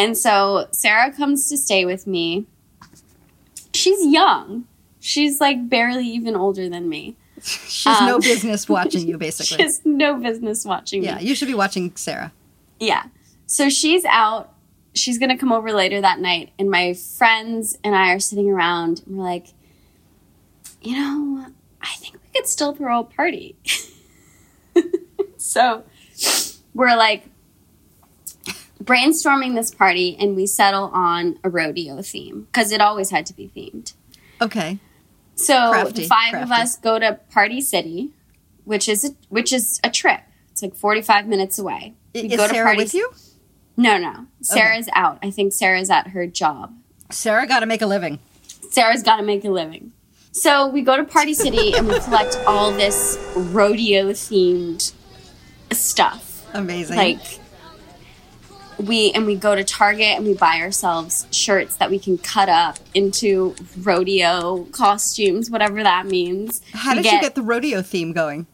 And 0.00 0.18
so 0.18 0.66
Sarah 0.72 1.12
comes 1.12 1.48
to 1.48 1.56
stay 1.56 1.84
with 1.84 2.08
me. 2.08 2.46
She's 3.72 4.04
young. 4.06 4.64
She's 4.98 5.40
like 5.40 5.68
barely 5.68 6.08
even 6.08 6.34
older 6.34 6.68
than 6.68 6.88
me. 6.88 7.14
She's 7.42 7.84
has 7.84 8.00
no 8.00 8.16
Um, 8.16 8.20
business 8.20 8.68
watching 8.76 9.06
you, 9.06 9.16
basically. 9.16 9.62
has 9.62 9.80
no 9.84 10.16
business 10.16 10.64
watching 10.64 11.04
Yeah. 11.04 11.14
me. 11.16 11.22
Yeah, 11.22 11.28
you 11.28 11.34
should 11.36 11.46
be 11.48 11.54
watching 11.54 11.94
Sarah. 11.94 12.32
Yeah. 12.80 13.04
So 13.46 13.68
she's 13.68 14.04
out. 14.06 14.52
She's 14.98 15.18
gonna 15.18 15.38
come 15.38 15.52
over 15.52 15.72
later 15.72 16.00
that 16.00 16.20
night, 16.20 16.50
and 16.58 16.70
my 16.70 16.94
friends 16.94 17.78
and 17.84 17.94
I 17.94 18.12
are 18.12 18.20
sitting 18.20 18.50
around, 18.50 19.02
and 19.06 19.16
we're 19.16 19.24
like, 19.24 19.48
you 20.82 20.96
know, 20.96 21.46
I 21.80 21.94
think 21.96 22.14
we 22.14 22.40
could 22.40 22.46
still 22.46 22.74
throw 22.74 23.00
a 23.00 23.04
party. 23.04 23.56
so 25.36 25.84
we're 26.74 26.96
like 26.96 27.28
brainstorming 28.82 29.54
this 29.54 29.70
party, 29.70 30.16
and 30.18 30.36
we 30.36 30.46
settle 30.46 30.90
on 30.92 31.38
a 31.44 31.50
rodeo 31.50 32.02
theme 32.02 32.42
because 32.52 32.72
it 32.72 32.80
always 32.80 33.10
had 33.10 33.26
to 33.26 33.34
be 33.34 33.50
themed. 33.54 33.94
Okay. 34.40 34.78
So 35.34 35.70
Crafty, 35.70 36.02
the 36.02 36.08
five 36.08 36.34
of 36.34 36.50
us 36.50 36.76
go 36.76 36.98
to 36.98 37.20
Party 37.30 37.60
City, 37.60 38.10
which 38.64 38.88
is 38.88 39.04
a, 39.04 39.10
which 39.28 39.52
is 39.52 39.80
a 39.84 39.90
trip. 39.90 40.20
It's 40.50 40.62
like 40.62 40.74
forty 40.74 41.02
five 41.02 41.26
minutes 41.26 41.58
away. 41.58 41.94
We 42.14 42.22
Is 42.22 42.36
go 42.36 42.48
to 42.48 42.54
Sarah 42.54 42.66
Party 42.66 42.82
with 42.82 42.94
you? 42.94 43.12
No, 43.78 43.96
no. 43.96 44.26
Sarah's 44.42 44.88
out. 44.92 45.18
I 45.22 45.30
think 45.30 45.52
Sarah's 45.52 45.88
at 45.88 46.08
her 46.08 46.26
job. 46.26 46.74
Sarah 47.10 47.46
got 47.46 47.60
to 47.60 47.66
make 47.66 47.80
a 47.80 47.86
living. 47.86 48.18
Sarah's 48.70 49.04
got 49.04 49.16
to 49.16 49.22
make 49.22 49.44
a 49.44 49.50
living. 49.50 49.92
So 50.32 50.66
we 50.68 50.82
go 50.82 50.96
to 50.96 51.04
Party 51.04 51.32
City 51.32 51.74
and 51.74 51.86
we 51.86 51.98
collect 52.00 52.36
all 52.46 52.72
this 52.72 53.16
rodeo 53.36 54.10
themed 54.10 54.92
stuff. 55.72 56.44
Amazing. 56.54 56.96
Like 56.96 57.20
we 58.78 59.12
and 59.12 59.26
we 59.26 59.36
go 59.36 59.54
to 59.54 59.62
Target 59.64 60.16
and 60.16 60.26
we 60.26 60.34
buy 60.34 60.60
ourselves 60.60 61.26
shirts 61.30 61.76
that 61.76 61.88
we 61.88 61.98
can 62.00 62.18
cut 62.18 62.48
up 62.48 62.78
into 62.94 63.54
rodeo 63.78 64.64
costumes, 64.72 65.50
whatever 65.50 65.82
that 65.84 66.06
means. 66.06 66.62
How 66.72 66.96
We 66.96 67.02
did 67.02 67.12
you 67.12 67.20
get 67.20 67.34
the 67.36 67.42
rodeo 67.42 67.80
theme 67.82 68.12
going? 68.12 68.46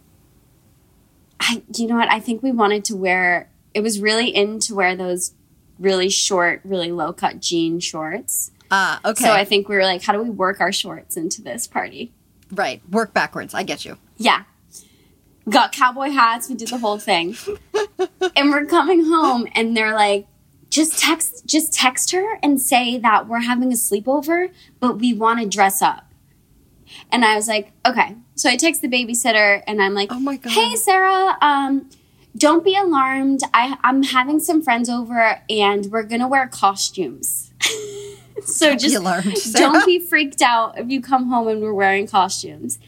I, 1.40 1.62
you 1.74 1.86
know 1.86 1.96
what? 1.96 2.10
I 2.10 2.20
think 2.20 2.42
we 2.42 2.52
wanted 2.52 2.84
to 2.86 2.96
wear. 2.96 3.48
It 3.74 3.80
was 3.82 4.00
really 4.00 4.28
in 4.28 4.60
to 4.60 4.74
wear 4.74 4.96
those 4.96 5.34
really 5.78 6.08
short, 6.08 6.60
really 6.64 6.92
low 6.92 7.12
cut 7.12 7.40
jean 7.40 7.80
shorts. 7.80 8.50
Ah, 8.70 9.00
okay. 9.04 9.24
So 9.24 9.32
I 9.32 9.44
think 9.44 9.68
we 9.68 9.76
were 9.76 9.82
like, 9.84 10.02
how 10.02 10.12
do 10.12 10.22
we 10.22 10.30
work 10.30 10.60
our 10.60 10.72
shorts 10.72 11.16
into 11.16 11.42
this 11.42 11.66
party? 11.66 12.12
right. 12.52 12.80
Work 12.90 13.12
backwards. 13.12 13.52
I 13.52 13.64
get 13.64 13.84
you. 13.84 13.98
Yeah. 14.16 14.44
Got 15.48 15.72
cowboy 15.72 16.10
hats. 16.10 16.48
We 16.48 16.54
did 16.54 16.68
the 16.68 16.78
whole 16.78 16.98
thing. 16.98 17.36
and 18.36 18.50
we're 18.50 18.64
coming 18.66 19.04
home 19.06 19.46
and 19.54 19.76
they're 19.76 19.94
like, 19.94 20.26
just 20.70 20.98
text, 20.98 21.46
just 21.46 21.72
text 21.72 22.12
her 22.12 22.38
and 22.42 22.60
say 22.60 22.98
that 22.98 23.28
we're 23.28 23.40
having 23.40 23.72
a 23.72 23.76
sleepover, 23.76 24.50
but 24.80 24.98
we 24.98 25.12
want 25.12 25.40
to 25.40 25.48
dress 25.48 25.82
up. 25.82 26.12
And 27.10 27.24
I 27.24 27.34
was 27.34 27.48
like, 27.48 27.72
okay. 27.84 28.16
So 28.36 28.48
I 28.48 28.56
text 28.56 28.82
the 28.82 28.88
babysitter 28.88 29.62
and 29.66 29.82
I'm 29.82 29.94
like, 29.94 30.10
Oh 30.12 30.20
my 30.20 30.36
God. 30.36 30.52
hey, 30.52 30.76
Sarah, 30.76 31.36
um, 31.40 31.88
don't 32.36 32.64
be 32.64 32.76
alarmed. 32.76 33.40
I, 33.52 33.78
I'm 33.84 34.02
having 34.02 34.40
some 34.40 34.62
friends 34.62 34.88
over 34.88 35.40
and 35.48 35.86
we're 35.86 36.02
going 36.02 36.20
to 36.20 36.28
wear 36.28 36.48
costumes. 36.48 37.52
so 38.44 38.66
Don't 38.68 38.76
be 38.76 38.82
just 38.82 38.96
alarmed, 38.96 39.36
don't 39.52 39.86
be 39.86 39.98
freaked 40.00 40.42
out 40.42 40.78
if 40.78 40.90
you 40.90 41.00
come 41.00 41.28
home 41.28 41.48
and 41.48 41.62
we're 41.62 41.72
wearing 41.72 42.06
costumes. 42.06 42.78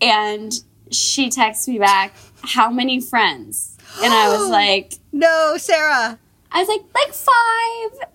And 0.00 0.52
she 0.90 1.30
texts 1.30 1.68
me 1.68 1.78
back, 1.78 2.14
how 2.42 2.70
many 2.70 3.00
friends? 3.00 3.76
And 4.02 4.12
I 4.12 4.36
was 4.36 4.48
like, 4.50 4.94
No, 5.12 5.56
Sarah. 5.56 6.18
I 6.50 6.60
was 6.60 6.68
like, 6.68 6.82
like 6.94 7.14
five. 7.14 8.08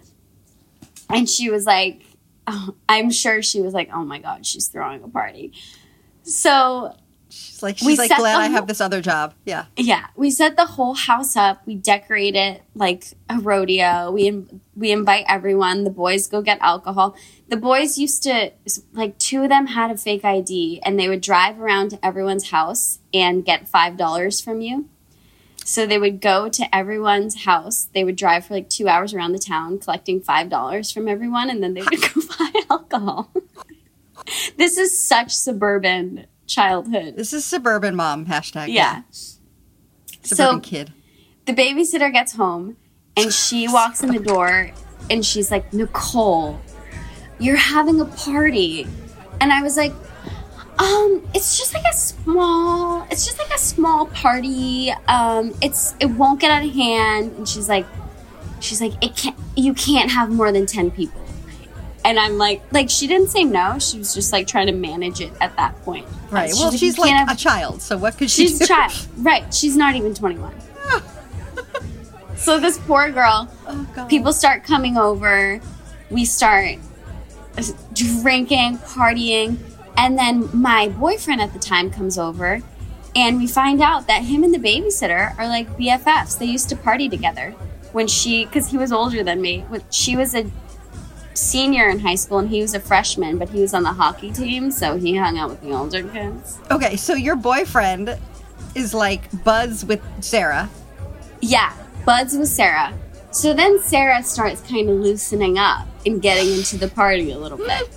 And 1.09 1.29
she 1.29 1.49
was 1.49 1.65
like, 1.65 2.01
oh, 2.47 2.75
I'm 2.89 3.11
sure 3.11 3.41
she 3.41 3.61
was 3.61 3.73
like, 3.73 3.89
oh 3.93 4.03
my 4.03 4.19
God, 4.19 4.45
she's 4.45 4.67
throwing 4.67 5.03
a 5.03 5.07
party. 5.07 5.53
So 6.23 6.95
She's 7.33 7.63
like, 7.63 7.81
We 7.81 7.91
she's 7.91 7.97
like 7.97 8.09
set 8.09 8.19
glad 8.19 8.39
I 8.39 8.47
have 8.49 8.67
this 8.67 8.79
other 8.79 9.01
job. 9.01 9.33
Yeah. 9.43 9.65
yeah, 9.75 10.07
we 10.15 10.29
set 10.29 10.55
the 10.55 10.65
whole 10.65 10.93
house 10.93 11.35
up. 11.35 11.65
We 11.65 11.73
decorate 11.75 12.35
it 12.35 12.61
like 12.75 13.05
a 13.27 13.39
rodeo. 13.39 14.11
We 14.11 14.27
in, 14.27 14.61
we 14.75 14.91
invite 14.91 15.25
everyone. 15.27 15.83
The 15.83 15.89
boys 15.89 16.27
go 16.27 16.43
get 16.43 16.59
alcohol. 16.61 17.15
The 17.49 17.57
boys 17.57 17.97
used 17.97 18.21
to 18.23 18.51
like 18.91 19.17
two 19.17 19.43
of 19.43 19.49
them 19.49 19.67
had 19.67 19.89
a 19.89 19.97
fake 19.97 20.23
ID, 20.23 20.81
and 20.83 20.99
they 20.99 21.09
would 21.09 21.21
drive 21.21 21.59
around 21.59 21.89
to 21.89 22.05
everyone's 22.05 22.51
house 22.51 22.99
and 23.11 23.43
get 23.43 23.67
five 23.67 23.97
dollars 23.97 24.39
from 24.39 24.61
you. 24.61 24.89
So 25.65 25.87
they 25.87 25.97
would 25.97 26.21
go 26.21 26.49
to 26.49 26.75
everyone's 26.75 27.45
house. 27.45 27.87
They 27.93 28.03
would 28.03 28.15
drive 28.15 28.45
for 28.45 28.53
like 28.53 28.69
two 28.69 28.87
hours 28.87 29.13
around 29.13 29.31
the 29.31 29.39
town, 29.39 29.79
collecting 29.79 30.21
five 30.21 30.49
dollars 30.49 30.91
from 30.91 31.07
everyone, 31.07 31.49
and 31.49 31.63
then 31.63 31.73
they 31.73 31.81
would 31.81 32.01
go 32.13 32.21
buy 32.37 32.51
alcohol. 32.69 33.31
this 34.57 34.77
is 34.77 34.99
such 34.99 35.31
suburban 35.31 36.27
childhood. 36.53 37.15
This 37.15 37.33
is 37.33 37.43
suburban 37.45 37.95
mom 37.95 38.25
hashtag. 38.25 38.67
Yeah. 38.69 39.01
Suburban 40.23 40.55
So- 40.55 40.59
kid. 40.59 40.93
the 41.45 41.53
babysitter 41.53 42.11
gets 42.11 42.33
home 42.33 42.77
and 43.17 43.33
she 43.33 43.67
walks 43.67 44.01
in 44.03 44.11
the 44.11 44.19
door 44.19 44.71
and 45.09 45.25
she's 45.25 45.51
like, 45.51 45.73
Nicole, 45.73 46.59
you're 47.39 47.57
having 47.57 47.99
a 47.99 48.05
party. 48.05 48.87
And 49.41 49.51
I 49.51 49.61
was 49.61 49.75
like, 49.75 49.93
um, 50.79 51.27
it's 51.35 51.57
just 51.57 51.73
like 51.73 51.83
a 51.85 51.93
small, 51.95 53.05
it's 53.11 53.25
just 53.25 53.37
like 53.37 53.51
a 53.53 53.59
small 53.59 54.05
party. 54.07 54.91
Um, 55.07 55.53
it's, 55.61 55.95
it 55.99 56.05
won't 56.05 56.39
get 56.39 56.49
out 56.51 56.63
of 56.65 56.71
hand. 56.73 57.31
And 57.37 57.47
she's 57.47 57.67
like, 57.69 57.85
she's 58.61 58.79
like, 58.81 58.93
it 59.03 59.15
can't, 59.15 59.35
you 59.55 59.73
can't 59.73 60.09
have 60.11 60.29
more 60.31 60.51
than 60.51 60.65
10 60.65 60.91
people. 60.91 61.21
And 62.05 62.19
I'm 62.19 62.37
like, 62.37 62.61
like, 62.71 62.89
she 62.89 63.07
didn't 63.07 63.29
say 63.29 63.43
no. 63.45 63.79
She 63.79 63.97
was 63.97 64.13
just 64.13 64.33
like 64.33 64.45
trying 64.47 64.67
to 64.67 64.73
manage 64.73 65.21
it 65.21 65.31
at 65.39 65.55
that 65.55 65.81
point. 65.83 66.05
Right. 66.29 66.49
She's 66.49 66.59
well, 66.59 66.71
"You 66.71 66.77
she's 66.77 66.97
like 66.97 67.11
have- 67.11 67.31
a 67.31 67.35
child, 67.35 67.81
so 67.81 67.97
what 67.97 68.17
could 68.17 68.29
she 68.29 68.47
She's 68.47 68.59
do? 68.59 68.65
a 68.65 68.67
child. 68.67 68.93
Right. 69.17 69.53
She's 69.53 69.77
not 69.77 69.95
even 69.95 70.13
21. 70.13 70.53
so 72.35 72.59
this 72.59 72.77
poor 72.79 73.09
girl, 73.11 73.47
Oh, 73.67 73.87
God. 73.95 74.09
people 74.09 74.33
start 74.33 74.63
coming 74.63 74.97
over. 74.97 75.61
We 76.09 76.25
start 76.25 76.77
drinking, 77.93 78.79
partying. 78.79 79.57
And 79.97 80.17
then 80.17 80.49
my 80.53 80.89
boyfriend 80.89 81.41
at 81.41 81.53
the 81.53 81.59
time 81.59 81.89
comes 81.91 82.17
over. 82.17 82.61
And 83.15 83.37
we 83.37 83.45
find 83.47 83.79
out 83.81 84.07
that 84.07 84.23
him 84.23 84.43
and 84.43 84.53
the 84.53 84.57
babysitter 84.57 85.37
are 85.37 85.47
like 85.47 85.69
BFFs. 85.77 86.37
They 86.39 86.45
used 86.47 86.67
to 86.69 86.75
party 86.75 87.07
together 87.07 87.51
when 87.91 88.07
she, 88.07 88.45
because 88.45 88.67
he 88.71 88.77
was 88.77 88.91
older 88.91 89.23
than 89.23 89.39
me. 89.39 89.61
When 89.69 89.83
She 89.91 90.15
was 90.17 90.33
a 90.33 90.49
senior 91.33 91.89
in 91.89 91.99
high 91.99 92.15
school 92.15 92.39
and 92.39 92.49
he 92.49 92.61
was 92.61 92.73
a 92.73 92.79
freshman, 92.79 93.37
but 93.37 93.49
he 93.49 93.61
was 93.61 93.73
on 93.73 93.83
the 93.83 93.93
hockey 93.93 94.31
team. 94.31 94.71
So 94.71 94.97
he 94.97 95.15
hung 95.15 95.37
out 95.37 95.49
with 95.49 95.61
the 95.61 95.71
older 95.71 96.03
kids. 96.03 96.59
Okay, 96.71 96.95
so 96.95 97.13
your 97.13 97.35
boyfriend 97.35 98.17
is 98.75 98.93
like 98.93 99.43
buds 99.43 99.85
with 99.85 100.01
Sarah. 100.21 100.69
Yeah, 101.41 101.73
Buds 102.05 102.37
with 102.37 102.49
Sarah. 102.49 102.93
So 103.31 103.53
then 103.53 103.79
Sarah 103.81 104.23
starts 104.23 104.61
kind 104.61 104.89
of 104.89 104.97
loosening 104.97 105.57
up 105.57 105.87
and 106.05 106.21
getting 106.21 106.51
into 106.51 106.77
the 106.77 106.89
party 106.89 107.31
a 107.31 107.37
little 107.37 107.57
bit. 107.57 107.89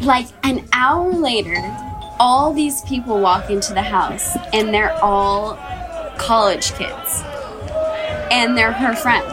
like 0.00 0.28
an 0.44 0.66
hour 0.72 1.12
later, 1.12 1.56
all 2.20 2.52
these 2.52 2.80
people 2.82 3.20
walk 3.20 3.50
into 3.50 3.74
the 3.74 3.82
house 3.82 4.36
and 4.52 4.72
they're 4.72 4.96
all 5.02 5.56
college 6.16 6.72
kids. 6.74 7.22
And 8.30 8.56
they're 8.56 8.72
her 8.72 8.94
friends. 8.94 9.32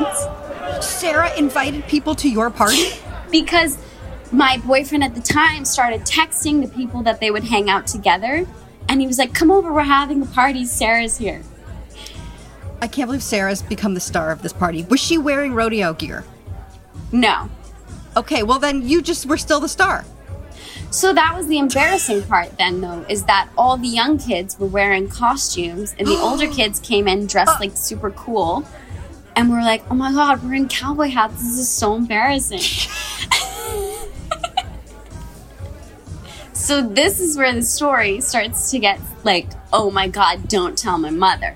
Sarah 0.82 1.36
invited 1.38 1.88
people 1.88 2.16
to 2.16 2.30
your 2.30 2.50
party? 2.50 2.92
Because 3.32 3.78
my 4.32 4.58
boyfriend 4.66 5.04
at 5.04 5.16
the 5.16 5.22
time 5.22 5.66
started 5.66 6.02
texting 6.02 6.62
the 6.62 6.68
people 6.68 7.02
that 7.04 7.20
they 7.20 7.32
would 7.32 7.44
hang 7.44 7.70
out 7.70 7.88
together. 7.88 8.46
And 8.88 9.02
he 9.02 9.08
was 9.08 9.18
like, 9.18 9.34
Come 9.34 9.52
over, 9.52 9.74
we're 9.74 9.82
having 9.82 10.22
a 10.22 10.26
party. 10.26 10.66
Sarah's 10.66 11.18
here. 11.18 11.42
I 12.82 12.88
can't 12.88 13.08
believe 13.08 13.24
Sarah's 13.24 13.62
become 13.62 13.94
the 13.94 14.00
star 14.00 14.32
of 14.32 14.42
this 14.42 14.54
party. 14.54 14.84
Was 14.84 15.00
she 15.00 15.18
wearing 15.18 15.54
rodeo 15.54 15.94
gear? 15.94 16.24
No, 17.12 17.50
Okay, 18.18 18.44
well 18.44 18.60
then 18.60 18.88
you 18.88 19.02
just 19.02 19.26
were 19.26 19.38
still 19.38 19.60
the 19.60 19.68
star. 19.68 20.06
So 20.90 21.12
that 21.14 21.36
was 21.36 21.48
the 21.48 21.58
embarrassing 21.58 22.24
part 22.24 22.58
then 22.58 22.80
though, 22.80 23.06
is 23.10 23.26
that 23.26 23.50
all 23.58 23.78
the 23.78 23.88
young 23.88 24.18
kids 24.18 24.58
were 24.58 24.68
wearing 24.68 25.10
costumes 25.10 25.94
and 26.00 26.08
the 26.08 26.16
older 26.22 26.48
kids 26.48 26.80
came 26.80 27.08
in 27.08 27.28
dressed 27.28 27.58
uh. 27.58 27.60
like 27.60 27.76
super 27.76 28.12
cool. 28.12 28.66
And 29.36 29.50
we're 29.50 29.62
like, 29.62 29.84
oh 29.91 29.95
my 29.95 30.12
god, 30.12 30.43
we're 30.43 30.54
in 30.54 30.69
cowboy 30.69 31.10
hats. 31.10 31.36
This 31.36 31.58
is 31.58 31.69
so 31.69 31.95
embarrassing. 31.95 32.60
so 36.54 36.82
this 36.82 37.19
is 37.19 37.38
where 37.38 37.54
the 37.54 37.62
story 37.62 38.21
starts 38.21 38.71
to 38.71 38.80
get 38.80 39.00
like, 39.24 39.48
oh 39.74 39.91
my 39.91 40.08
god, 40.08 40.48
don't 40.48 40.78
tell 40.78 40.98
my 40.98 41.10
mother. 41.10 41.56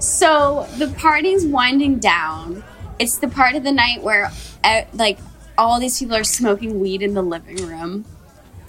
so 0.00 0.66
the 0.78 0.88
party's 0.98 1.46
winding 1.46 1.98
down. 1.98 2.64
It's 2.98 3.18
the 3.18 3.28
part 3.28 3.54
of 3.54 3.62
the 3.62 3.72
night 3.72 4.02
where, 4.02 4.30
uh, 4.64 4.82
like, 4.92 5.18
all 5.56 5.78
these 5.78 5.98
people 5.98 6.16
are 6.16 6.24
smoking 6.24 6.80
weed 6.80 7.02
in 7.02 7.14
the 7.14 7.22
living 7.22 7.56
room, 7.66 8.04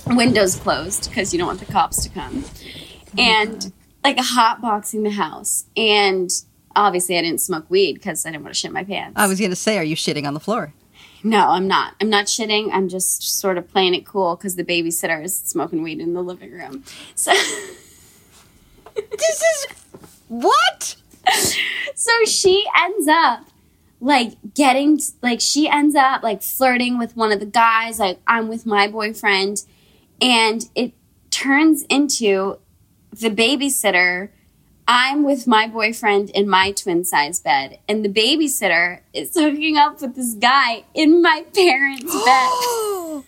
windows 0.07 0.55
closed 0.55 1.09
because 1.09 1.33
you 1.33 1.39
don't 1.39 1.47
want 1.47 1.59
the 1.59 1.71
cops 1.71 2.03
to 2.03 2.09
come, 2.09 2.45
and 3.17 3.71
like 4.03 4.17
hot 4.19 4.61
hotboxing 4.61 5.03
the 5.03 5.11
house. 5.11 5.65
And 5.77 6.29
obviously, 6.75 7.17
I 7.17 7.21
didn't 7.21 7.41
smoke 7.41 7.65
weed 7.69 7.93
because 7.93 8.25
I 8.25 8.31
didn't 8.31 8.43
want 8.43 8.53
to 8.55 8.59
shit 8.59 8.71
my 8.71 8.83
pants. 8.83 9.13
I 9.15 9.27
was 9.27 9.39
gonna 9.39 9.55
say, 9.55 9.77
are 9.77 9.83
you 9.83 9.95
shitting 9.95 10.27
on 10.27 10.33
the 10.33 10.39
floor? 10.39 10.73
no, 11.25 11.51
I'm 11.51 11.67
not. 11.67 11.95
I'm 12.01 12.09
not 12.09 12.25
shitting. 12.25 12.69
I'm 12.73 12.89
just 12.89 13.39
sort 13.39 13.57
of 13.57 13.69
playing 13.71 13.93
it 13.93 14.05
cool 14.05 14.35
because 14.35 14.57
the 14.57 14.63
babysitter 14.63 15.23
is 15.23 15.37
smoking 15.39 15.81
weed 15.81 16.01
in 16.01 16.13
the 16.13 16.21
living 16.21 16.51
room. 16.51 16.83
So. 17.15 17.33
This 18.95 19.41
is 19.41 19.67
what? 20.27 20.95
So 21.95 22.11
she 22.25 22.65
ends 22.79 23.07
up 23.07 23.45
like 23.99 24.33
getting 24.53 24.99
like 25.21 25.39
she 25.39 25.69
ends 25.69 25.95
up 25.95 26.21
like 26.23 26.43
flirting 26.43 26.97
with 26.97 27.15
one 27.15 27.31
of 27.31 27.39
the 27.39 27.45
guys 27.45 27.99
like 27.99 28.19
i'm 28.27 28.49
with 28.49 28.65
my 28.65 28.85
boyfriend 28.85 29.63
and 30.19 30.69
it 30.75 30.91
turns 31.31 31.83
into 31.83 32.57
the 33.13 33.29
babysitter 33.29 34.27
i'm 34.87 35.23
with 35.23 35.47
my 35.47 35.67
boyfriend 35.67 36.29
in 36.31 36.47
my 36.49 36.71
twin 36.71 37.03
size 37.03 37.39
bed 37.39 37.79
and 37.87 38.03
the 38.03 38.09
babysitter 38.09 38.99
is 39.13 39.33
hooking 39.33 39.77
up 39.77 40.01
with 40.01 40.15
this 40.15 40.33
guy 40.35 40.83
in 40.93 41.21
my 41.21 41.45
parents 41.53 42.13
bed 42.25 43.23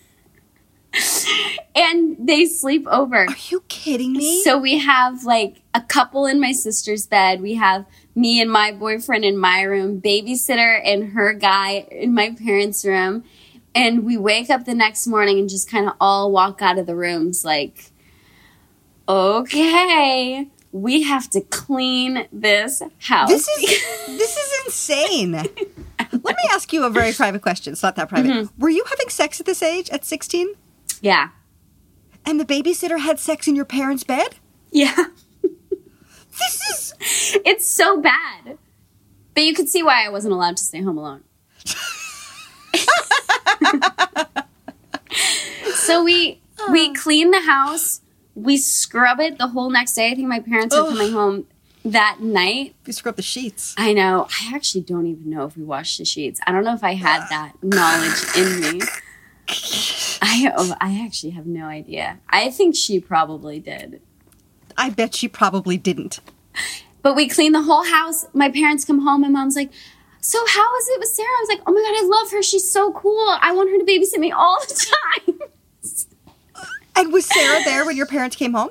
and 1.75 2.27
they 2.27 2.45
sleep 2.45 2.87
over 2.87 3.25
Are 3.25 3.35
you 3.49 3.63
kidding 3.67 4.13
me? 4.13 4.41
so 4.43 4.57
we 4.57 4.77
have 4.79 5.23
like 5.23 5.61
a 5.73 5.81
couple 5.81 6.25
in 6.25 6.39
my 6.39 6.53
sister's 6.53 7.05
bed. 7.05 7.41
We 7.41 7.55
have 7.55 7.85
me 8.15 8.41
and 8.41 8.49
my 8.49 8.71
boyfriend 8.71 9.25
in 9.25 9.37
my 9.37 9.61
room, 9.63 10.01
babysitter 10.01 10.81
and 10.85 11.11
her 11.11 11.33
guy 11.33 11.85
in 11.91 12.13
my 12.13 12.33
parents' 12.33 12.85
room. 12.85 13.25
And 13.75 14.05
we 14.05 14.15
wake 14.15 14.49
up 14.49 14.63
the 14.63 14.73
next 14.73 15.05
morning 15.05 15.37
and 15.37 15.49
just 15.49 15.69
kind 15.69 15.85
of 15.85 15.95
all 15.99 16.31
walk 16.31 16.61
out 16.61 16.77
of 16.77 16.85
the 16.85 16.95
rooms 16.95 17.43
like, 17.43 17.91
okay, 19.09 20.47
we 20.75 21.03
have 21.03 21.29
to 21.29 21.39
clean 21.39 22.27
this 22.33 22.81
house. 22.99 23.29
This 23.29 23.47
is 23.47 24.07
this 24.07 24.37
is 24.37 24.65
insane. 24.65 25.31
Let 25.31 26.11
me 26.11 26.43
ask 26.51 26.73
you 26.73 26.83
a 26.83 26.89
very 26.89 27.13
private 27.21 27.41
question. 27.41 27.71
It's 27.71 27.81
not 27.81 27.95
that 27.95 28.09
private. 28.09 28.29
Mm-hmm. 28.29 28.61
Were 28.61 28.69
you 28.69 28.83
having 28.89 29.07
sex 29.07 29.39
at 29.39 29.45
this 29.45 29.63
age 29.63 29.89
at 29.89 30.03
16? 30.03 30.53
yeah. 31.01 31.29
And 32.27 32.39
the 32.39 32.45
babysitter 32.45 32.99
had 32.99 33.19
sex 33.19 33.47
in 33.47 33.55
your 33.55 33.65
parents' 33.65 34.03
bed? 34.03 34.35
Yeah. 34.71 34.95
This 36.37 36.93
is 36.99 37.39
It's 37.45 37.65
so 37.65 38.01
bad. 38.01 38.57
But 39.33 39.43
you 39.43 39.53
could 39.53 39.69
see 39.69 39.81
why 39.81 40.05
I 40.05 40.09
wasn't 40.09 40.33
allowed 40.33 40.57
to 40.57 40.63
stay 40.63 40.81
home 40.81 40.97
alone. 40.97 41.23
so 45.75 46.03
we 46.03 46.41
we 46.71 46.93
clean 46.93 47.31
the 47.31 47.39
house, 47.41 48.01
we 48.35 48.57
scrub 48.57 49.19
it 49.19 49.37
the 49.37 49.47
whole 49.47 49.69
next 49.69 49.93
day. 49.93 50.11
I 50.11 50.15
think 50.15 50.27
my 50.27 50.39
parents 50.41 50.75
are 50.75 50.87
coming 50.87 51.11
home 51.11 51.47
that 51.85 52.19
night. 52.19 52.75
you 52.85 52.93
scrub 52.93 53.15
the 53.15 53.21
sheets. 53.21 53.73
I 53.77 53.93
know. 53.93 54.27
I 54.41 54.51
actually 54.55 54.81
don't 54.81 55.07
even 55.07 55.29
know 55.29 55.45
if 55.45 55.55
we 55.55 55.63
washed 55.63 55.97
the 55.97 56.05
sheets. 56.05 56.39
I 56.45 56.51
don't 56.51 56.63
know 56.63 56.73
if 56.73 56.83
I 56.83 56.95
had 56.95 57.27
that 57.29 57.53
knowledge 57.63 58.23
in 58.37 58.59
me. 58.79 58.81
I 60.21 60.51
oh, 60.57 60.75
I 60.81 61.01
actually 61.05 61.31
have 61.31 61.45
no 61.45 61.65
idea. 61.65 62.19
I 62.29 62.49
think 62.49 62.75
she 62.75 62.99
probably 62.99 63.59
did. 63.59 64.01
I 64.77 64.89
bet 64.89 65.15
she 65.15 65.27
probably 65.27 65.77
didn't. 65.77 66.19
But 67.01 67.15
we 67.15 67.29
clean 67.29 67.51
the 67.51 67.61
whole 67.61 67.83
house. 67.85 68.25
My 68.33 68.49
parents 68.49 68.83
come 68.83 69.01
home. 69.01 69.21
My 69.21 69.29
mom's 69.29 69.55
like, 69.55 69.71
So 70.21 70.39
how 70.47 70.63
was 70.63 70.87
it 70.89 70.99
with 70.99 71.09
Sarah? 71.09 71.27
I 71.27 71.45
was 71.47 71.49
like, 71.49 71.61
Oh 71.67 71.71
my 71.71 71.79
God, 71.81 72.03
I 72.03 72.19
love 72.21 72.31
her. 72.31 72.41
She's 72.41 72.69
so 72.69 72.91
cool. 72.91 73.37
I 73.41 73.53
want 73.53 73.69
her 73.69 73.77
to 73.77 73.85
babysit 73.85 74.17
me 74.17 74.31
all 74.31 74.57
the 74.67 74.73
time. 75.27 75.39
And 76.95 77.11
was 77.13 77.25
Sarah 77.25 77.63
there 77.63 77.85
when 77.85 77.95
your 77.97 78.05
parents 78.07 78.35
came 78.35 78.53
home? 78.53 78.69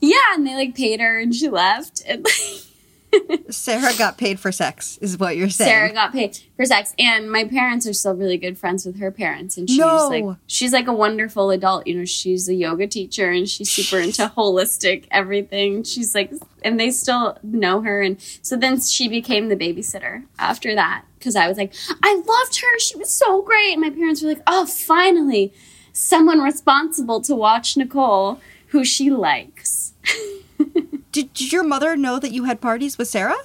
yeah. 0.00 0.16
And 0.34 0.46
they 0.46 0.54
like 0.54 0.74
paid 0.76 1.00
her 1.00 1.18
and 1.18 1.34
she 1.34 1.48
left. 1.48 2.02
And 2.06 2.26
Sarah 3.50 3.92
got 3.96 4.18
paid 4.18 4.38
for 4.38 4.52
sex, 4.52 4.98
is 5.00 5.18
what 5.18 5.36
you're 5.36 5.48
saying. 5.48 5.68
Sarah 5.70 5.92
got 5.92 6.12
paid 6.12 6.38
for 6.56 6.64
sex. 6.66 6.94
And 6.98 7.30
my 7.32 7.44
parents 7.44 7.86
are 7.86 7.92
still 7.94 8.14
really 8.14 8.36
good 8.36 8.58
friends 8.58 8.84
with 8.84 8.98
her 9.00 9.10
parents. 9.10 9.56
And 9.56 9.68
she's 9.68 9.78
No. 9.78 10.08
like, 10.08 10.36
she's 10.46 10.72
like 10.74 10.86
a 10.86 10.92
wonderful 10.92 11.50
adult. 11.50 11.86
You 11.86 11.96
know, 11.96 12.04
she's 12.04 12.48
a 12.48 12.54
yoga 12.54 12.86
teacher 12.86 13.30
and 13.30 13.48
she's 13.48 13.70
super 13.70 13.98
into 13.98 14.30
holistic 14.36 15.06
everything. 15.10 15.82
She's 15.84 16.14
like, 16.14 16.32
and 16.62 16.78
they 16.78 16.90
still 16.90 17.38
know 17.42 17.80
her. 17.80 18.02
And 18.02 18.20
so 18.42 18.56
then 18.56 18.78
she 18.80 19.08
became 19.08 19.48
the 19.48 19.56
babysitter 19.56 20.24
after 20.38 20.74
that. 20.74 21.04
Cause 21.20 21.34
I 21.34 21.48
was 21.48 21.56
like, 21.58 21.72
I 22.02 22.14
loved 22.14 22.60
her. 22.60 22.78
She 22.78 22.96
was 22.96 23.10
so 23.10 23.42
great. 23.42 23.72
And 23.72 23.80
my 23.80 23.90
parents 23.90 24.22
were 24.22 24.28
like, 24.28 24.42
oh, 24.46 24.66
finally, 24.66 25.52
someone 25.98 26.40
responsible 26.40 27.20
to 27.22 27.34
watch 27.34 27.76
Nicole 27.76 28.40
who 28.68 28.84
she 28.84 29.10
likes. 29.10 29.94
Did, 31.12 31.32
did 31.32 31.52
your 31.52 31.62
mother 31.64 31.96
know 31.96 32.18
that 32.18 32.32
you 32.32 32.44
had 32.44 32.60
parties 32.60 32.98
with 32.98 33.08
Sarah? 33.08 33.36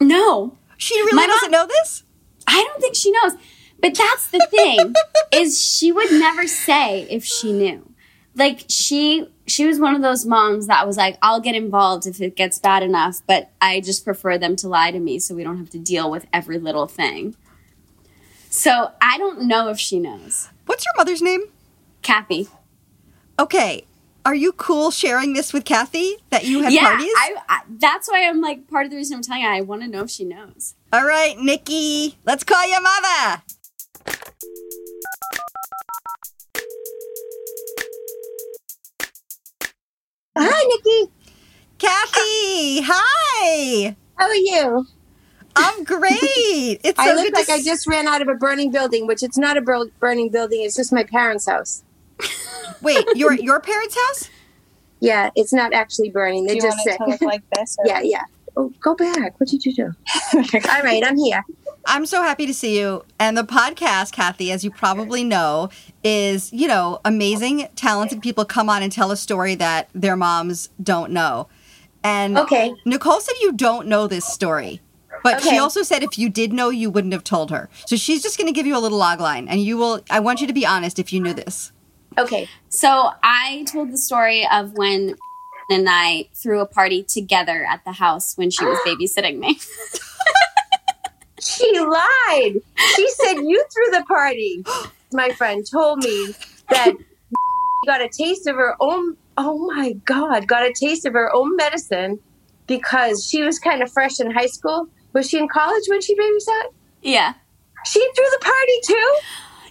No, 0.00 0.56
She 0.76 0.94
really 0.94 1.16
My 1.16 1.26
doesn't 1.26 1.50
mom- 1.50 1.62
know 1.62 1.66
this? 1.66 2.02
I 2.46 2.62
don't 2.62 2.80
think 2.80 2.94
she 2.94 3.10
knows. 3.12 3.32
But 3.80 3.94
that's 3.94 4.28
the 4.28 4.46
thing 4.50 4.92
is 5.32 5.60
she 5.60 5.90
would 5.90 6.10
never 6.12 6.46
say 6.46 7.02
if 7.10 7.24
she 7.24 7.52
knew. 7.52 7.90
Like 8.34 8.64
she 8.68 9.26
she 9.46 9.66
was 9.66 9.78
one 9.78 9.94
of 9.94 10.02
those 10.02 10.26
moms 10.26 10.66
that 10.66 10.86
was 10.86 10.96
like, 10.96 11.16
I'll 11.22 11.40
get 11.40 11.54
involved 11.54 12.06
if 12.06 12.20
it 12.20 12.34
gets 12.36 12.58
bad 12.58 12.82
enough, 12.82 13.22
but 13.26 13.50
I 13.60 13.80
just 13.80 14.04
prefer 14.04 14.36
them 14.38 14.56
to 14.56 14.68
lie 14.68 14.90
to 14.90 14.98
me 14.98 15.18
so 15.18 15.34
we 15.34 15.44
don't 15.44 15.58
have 15.58 15.70
to 15.70 15.78
deal 15.78 16.10
with 16.10 16.26
every 16.32 16.58
little 16.58 16.86
thing. 16.86 17.36
So 18.50 18.92
I 19.00 19.16
don't 19.18 19.42
know 19.42 19.68
if 19.68 19.78
she 19.78 19.98
knows. 19.98 20.48
What's 20.66 20.84
your 20.84 20.94
mother's 20.96 21.22
name? 21.22 21.42
Kathy. 22.02 22.48
Okay. 23.38 23.86
Are 24.24 24.34
you 24.34 24.52
cool 24.52 24.90
sharing 24.90 25.34
this 25.34 25.52
with 25.52 25.66
Kathy 25.66 26.16
that 26.30 26.44
you 26.46 26.62
have 26.62 26.72
yeah, 26.72 26.84
parties? 26.84 27.12
I, 27.14 27.34
I, 27.46 27.60
that's 27.68 28.08
why 28.08 28.26
I'm 28.26 28.40
like 28.40 28.68
part 28.68 28.86
of 28.86 28.90
the 28.90 28.96
reason 28.96 29.16
I'm 29.16 29.22
telling 29.22 29.42
you. 29.42 29.48
I 29.48 29.60
want 29.60 29.82
to 29.82 29.88
know 29.88 30.04
if 30.04 30.10
she 30.10 30.24
knows. 30.24 30.74
All 30.92 31.04
right, 31.04 31.36
Nikki, 31.38 32.16
let's 32.24 32.42
call 32.42 32.66
your 32.66 32.80
mother. 32.80 33.42
Hi, 40.36 40.64
Nikki. 40.68 41.12
Kathy, 41.78 42.80
hi. 42.82 43.96
How 44.16 44.26
are 44.26 44.34
you? 44.34 44.86
I'm 45.56 45.84
great. 45.84 46.80
It's 46.82 46.98
so 47.02 47.10
I 47.10 47.14
look 47.14 47.24
good 47.26 47.34
like 47.34 47.46
to 47.46 47.52
I 47.52 47.56
s- 47.56 47.64
just 47.64 47.86
ran 47.86 48.06
out 48.08 48.22
of 48.22 48.28
a 48.28 48.34
burning 48.34 48.70
building, 48.70 49.06
which 49.06 49.22
it's 49.22 49.38
not 49.38 49.56
a 49.56 49.60
burning 49.62 50.30
building. 50.30 50.62
It's 50.62 50.76
just 50.76 50.92
my 50.92 51.04
parents' 51.04 51.46
house. 51.48 51.82
Wait, 52.82 53.04
your 53.14 53.32
your 53.48 53.60
parents' 53.60 53.96
house? 53.96 54.30
Yeah, 55.00 55.30
it's 55.36 55.52
not 55.52 55.72
actually 55.72 56.10
burning. 56.10 56.46
They're 56.46 56.56
just 56.56 56.76
want 56.78 56.80
sick. 56.82 56.98
to 56.98 57.04
look 57.06 57.20
like 57.22 57.42
this? 57.54 57.76
or- 57.78 57.86
yeah, 57.86 58.00
yeah. 58.00 58.22
Oh, 58.56 58.72
go 58.80 58.94
back. 58.94 59.38
What 59.40 59.48
did 59.48 59.64
you 59.64 59.74
do? 59.74 59.92
All 60.34 60.82
right, 60.82 61.02
I'm 61.04 61.18
here. 61.18 61.42
I'm 61.86 62.06
so 62.06 62.22
happy 62.22 62.46
to 62.46 62.54
see 62.54 62.78
you. 62.78 63.04
And 63.18 63.36
the 63.36 63.42
podcast, 63.42 64.12
Kathy, 64.12 64.52
as 64.52 64.62
you 64.64 64.70
probably 64.70 65.24
know, 65.24 65.70
is, 66.04 66.52
you 66.52 66.68
know, 66.68 67.00
amazing, 67.04 67.66
talented 67.74 68.22
people 68.22 68.44
come 68.44 68.70
on 68.70 68.82
and 68.82 68.92
tell 68.92 69.10
a 69.10 69.16
story 69.16 69.54
that 69.56 69.88
their 69.92 70.16
moms 70.16 70.70
don't 70.82 71.10
know. 71.10 71.48
And 72.04 72.38
Okay. 72.38 72.72
Nicole 72.84 73.20
said 73.20 73.34
you 73.42 73.52
don't 73.52 73.88
know 73.88 74.06
this 74.06 74.24
story. 74.24 74.80
But 75.24 75.42
she 75.42 75.58
also 75.58 75.82
said 75.82 76.04
if 76.04 76.18
you 76.18 76.28
did 76.28 76.52
know, 76.52 76.68
you 76.68 76.90
wouldn't 76.90 77.12
have 77.12 77.24
told 77.24 77.50
her. 77.50 77.68
So 77.86 77.96
she's 77.96 78.22
just 78.22 78.38
going 78.38 78.46
to 78.46 78.52
give 78.52 78.66
you 78.66 78.76
a 78.76 78.78
little 78.78 78.98
log 78.98 79.20
line, 79.20 79.48
and 79.48 79.60
you 79.60 79.76
will. 79.76 80.04
I 80.10 80.20
want 80.20 80.40
you 80.40 80.46
to 80.46 80.52
be 80.52 80.64
honest 80.64 81.00
if 81.00 81.12
you 81.12 81.20
knew 81.20 81.34
this. 81.34 81.72
Okay. 82.16 82.48
So 82.68 83.10
I 83.22 83.64
told 83.66 83.90
the 83.90 83.98
story 83.98 84.46
of 84.52 84.74
when 84.74 85.16
and 85.70 85.86
I 85.88 86.28
threw 86.34 86.60
a 86.60 86.66
party 86.66 87.02
together 87.02 87.66
at 87.68 87.84
the 87.84 87.92
house 87.92 88.36
when 88.36 88.50
she 88.50 88.64
was 88.64 88.78
babysitting 88.86 89.38
me. 89.38 89.58
She 91.44 91.78
lied. 91.78 92.54
She 92.96 93.08
said 93.10 93.34
you 93.34 93.64
threw 93.72 93.98
the 93.98 94.04
party. 94.08 94.64
My 95.12 95.28
friend 95.30 95.64
told 95.70 95.98
me 95.98 96.34
that 96.70 96.94
she 96.96 97.86
got 97.86 98.00
a 98.00 98.08
taste 98.08 98.46
of 98.46 98.56
her 98.56 98.74
own. 98.80 99.16
Oh 99.36 99.70
my 99.74 99.92
God, 100.04 100.46
got 100.46 100.64
a 100.64 100.72
taste 100.72 101.04
of 101.04 101.12
her 101.12 101.34
own 101.34 101.54
medicine 101.56 102.18
because 102.66 103.26
she 103.26 103.42
was 103.42 103.58
kind 103.58 103.82
of 103.82 103.92
fresh 103.92 104.20
in 104.20 104.30
high 104.30 104.46
school. 104.46 104.88
Was 105.14 105.30
she 105.30 105.38
in 105.38 105.48
college 105.48 105.84
when 105.88 106.02
she 106.02 106.14
babysat? 106.16 106.72
yeah. 107.02 107.34
She 107.86 108.00
threw 108.00 108.24
the 108.30 108.38
party 108.40 108.80
too. 108.86 109.18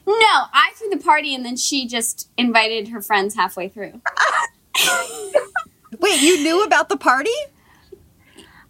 No, 0.05 0.45
I 0.53 0.71
threw 0.75 0.89
the 0.89 1.03
party 1.03 1.33
and 1.33 1.43
then 1.45 1.55
she 1.55 1.87
just 1.87 2.29
invited 2.37 2.89
her 2.89 3.01
friends 3.01 3.35
halfway 3.35 3.69
through. 3.69 4.01
Wait, 5.99 6.21
you 6.21 6.43
knew 6.43 6.63
about 6.63 6.89
the 6.89 6.97
party? 6.97 7.31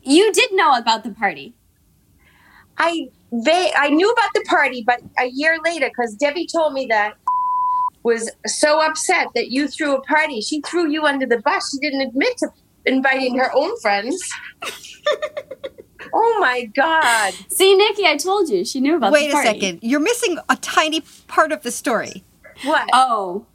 You 0.01 0.31
did 0.31 0.51
know 0.53 0.77
about 0.77 1.03
the 1.03 1.12
party. 1.12 1.53
I 2.77 3.09
they 3.31 3.73
I 3.75 3.89
knew 3.89 4.09
about 4.12 4.29
the 4.33 4.45
party, 4.47 4.83
but 4.86 5.01
a 5.19 5.25
year 5.25 5.57
later, 5.63 5.89
because 5.89 6.13
Debbie 6.15 6.47
told 6.47 6.73
me 6.73 6.86
that 6.89 7.15
was 8.03 8.29
so 8.45 8.81
upset 8.81 9.27
that 9.36 9.49
you 9.51 9.67
threw 9.67 9.95
a 9.95 10.01
party. 10.01 10.41
She 10.41 10.62
threw 10.62 10.89
you 10.89 11.05
under 11.05 11.25
the 11.25 11.39
bus. 11.39 11.71
She 11.71 11.79
didn't 11.79 12.01
admit 12.07 12.38
to 12.38 12.49
inviting 12.86 13.38
her 13.38 13.49
own 13.55 13.77
friends. 13.79 14.21
oh 16.13 16.37
my 16.39 16.65
God! 16.65 17.33
See, 17.49 17.75
Nikki, 17.75 18.05
I 18.05 18.17
told 18.17 18.49
you 18.49 18.65
she 18.65 18.79
knew 18.79 18.97
about 18.97 19.11
Wait 19.13 19.31
the 19.31 19.37
a 19.37 19.43
second. 19.43 19.79
You're 19.81 19.99
missing 19.99 20.37
a 20.49 20.55
tiny 20.57 21.01
part 21.27 21.51
of 21.51 21.63
the 21.63 21.71
story. 21.71 22.23
What? 22.63 22.89
Oh. 22.93 23.45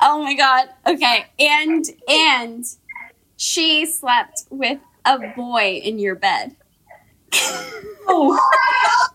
Oh 0.00 0.22
my 0.22 0.34
god. 0.34 0.68
Okay. 0.86 1.26
And 1.38 1.84
and 2.08 2.64
she 3.36 3.86
slept 3.86 4.44
with 4.50 4.78
a 5.04 5.18
boy 5.34 5.80
in 5.82 5.98
your 5.98 6.14
bed. 6.14 6.56
Oh, 8.06 8.38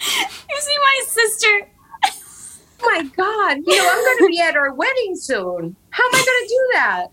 You 0.00 0.60
see 0.60 0.76
my 0.78 1.00
sister? 1.06 1.68
oh 2.82 2.90
my 2.90 3.02
God! 3.16 3.58
You 3.66 3.76
know 3.76 3.90
I'm 3.90 4.04
going 4.04 4.18
to 4.18 4.26
be 4.28 4.40
at 4.40 4.56
our 4.56 4.74
wedding 4.74 5.16
soon. 5.16 5.76
How 5.90 6.04
am 6.04 6.14
I 6.14 6.18
going 6.18 6.24
to 6.24 6.48
do 6.48 6.68
that? 6.74 7.06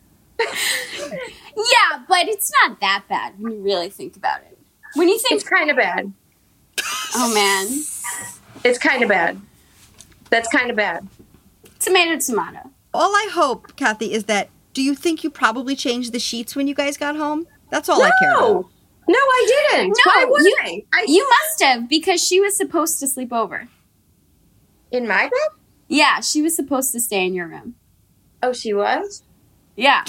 Yeah, 1.56 2.04
but 2.08 2.28
it's 2.28 2.52
not 2.64 2.80
that 2.80 3.04
bad 3.10 3.34
when 3.40 3.54
you 3.54 3.62
really 3.62 3.90
think 3.90 4.16
about 4.16 4.42
it. 4.42 4.58
When 4.96 5.08
you 5.08 5.18
think, 5.20 5.40
It's 5.42 5.50
kind 5.50 5.70
of 5.70 5.78
bad. 5.78 6.12
oh 7.16 7.34
man, 7.34 7.68
It's 8.64 8.78
kind 8.80 9.04
of 9.04 9.10
bad. 9.10 9.40
That's 10.30 10.48
kind 10.50 10.70
of 10.70 10.76
bad. 10.78 11.08
tomato, 11.80 12.18
tomato. 12.20 12.70
All 12.94 13.12
I 13.16 13.30
hope, 13.34 13.76
Kathy, 13.76 14.14
is 14.14 14.26
that 14.26 14.50
do 14.74 14.82
you 14.82 14.96
think 14.96 15.24
you 15.24 15.30
probably 15.30 15.76
changed 15.76 16.14
the 16.14 16.20
sheets 16.20 16.56
when 16.56 16.68
you 16.68 16.74
guys 16.76 16.96
got 16.98 17.16
home? 17.16 17.48
That's 17.70 17.90
all 17.90 18.02
I 18.02 18.12
care 18.22 18.32
about. 18.38 18.50
No, 18.50 18.70
no, 19.10 19.18
I 19.20 19.46
didn't. 19.72 19.90
No, 19.90 20.12
Why 20.12 20.26
would 20.30 20.42
you- 20.44 20.58
I? 20.62 20.84
I? 20.94 21.06
You 21.08 21.28
must 21.28 21.62
have 21.64 21.90
because 21.90 22.26
she 22.26 22.40
was 22.40 22.56
supposed 22.56 23.00
to 23.00 23.08
sleep 23.08 23.34
over. 23.34 23.68
in 24.92 25.08
my 25.08 25.24
bed? 25.24 25.58
Yeah, 25.88 26.20
she 26.20 26.42
was 26.42 26.54
supposed 26.56 26.92
to 26.92 27.00
stay 27.00 27.26
in 27.26 27.34
your 27.34 27.48
room. 27.48 27.76
Oh, 28.44 28.52
she 28.54 28.74
was. 28.74 29.24
Yeah. 29.76 30.04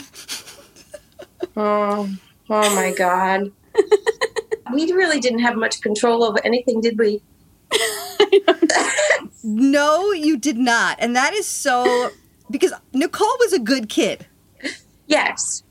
Oh, 1.56 2.08
oh 2.50 2.74
my 2.74 2.92
God. 2.96 3.50
we 4.72 4.92
really 4.92 5.20
didn't 5.20 5.40
have 5.40 5.56
much 5.56 5.80
control 5.80 6.24
over 6.24 6.38
anything, 6.44 6.80
did 6.80 6.98
we? 6.98 7.22
No, 9.44 10.12
you 10.12 10.36
did 10.36 10.56
not. 10.56 10.96
And 11.00 11.16
that 11.16 11.34
is 11.34 11.46
so 11.46 12.10
because 12.50 12.72
Nicole 12.92 13.36
was 13.40 13.52
a 13.52 13.58
good 13.58 13.88
kid. 13.88 14.26
Yes, 15.06 15.62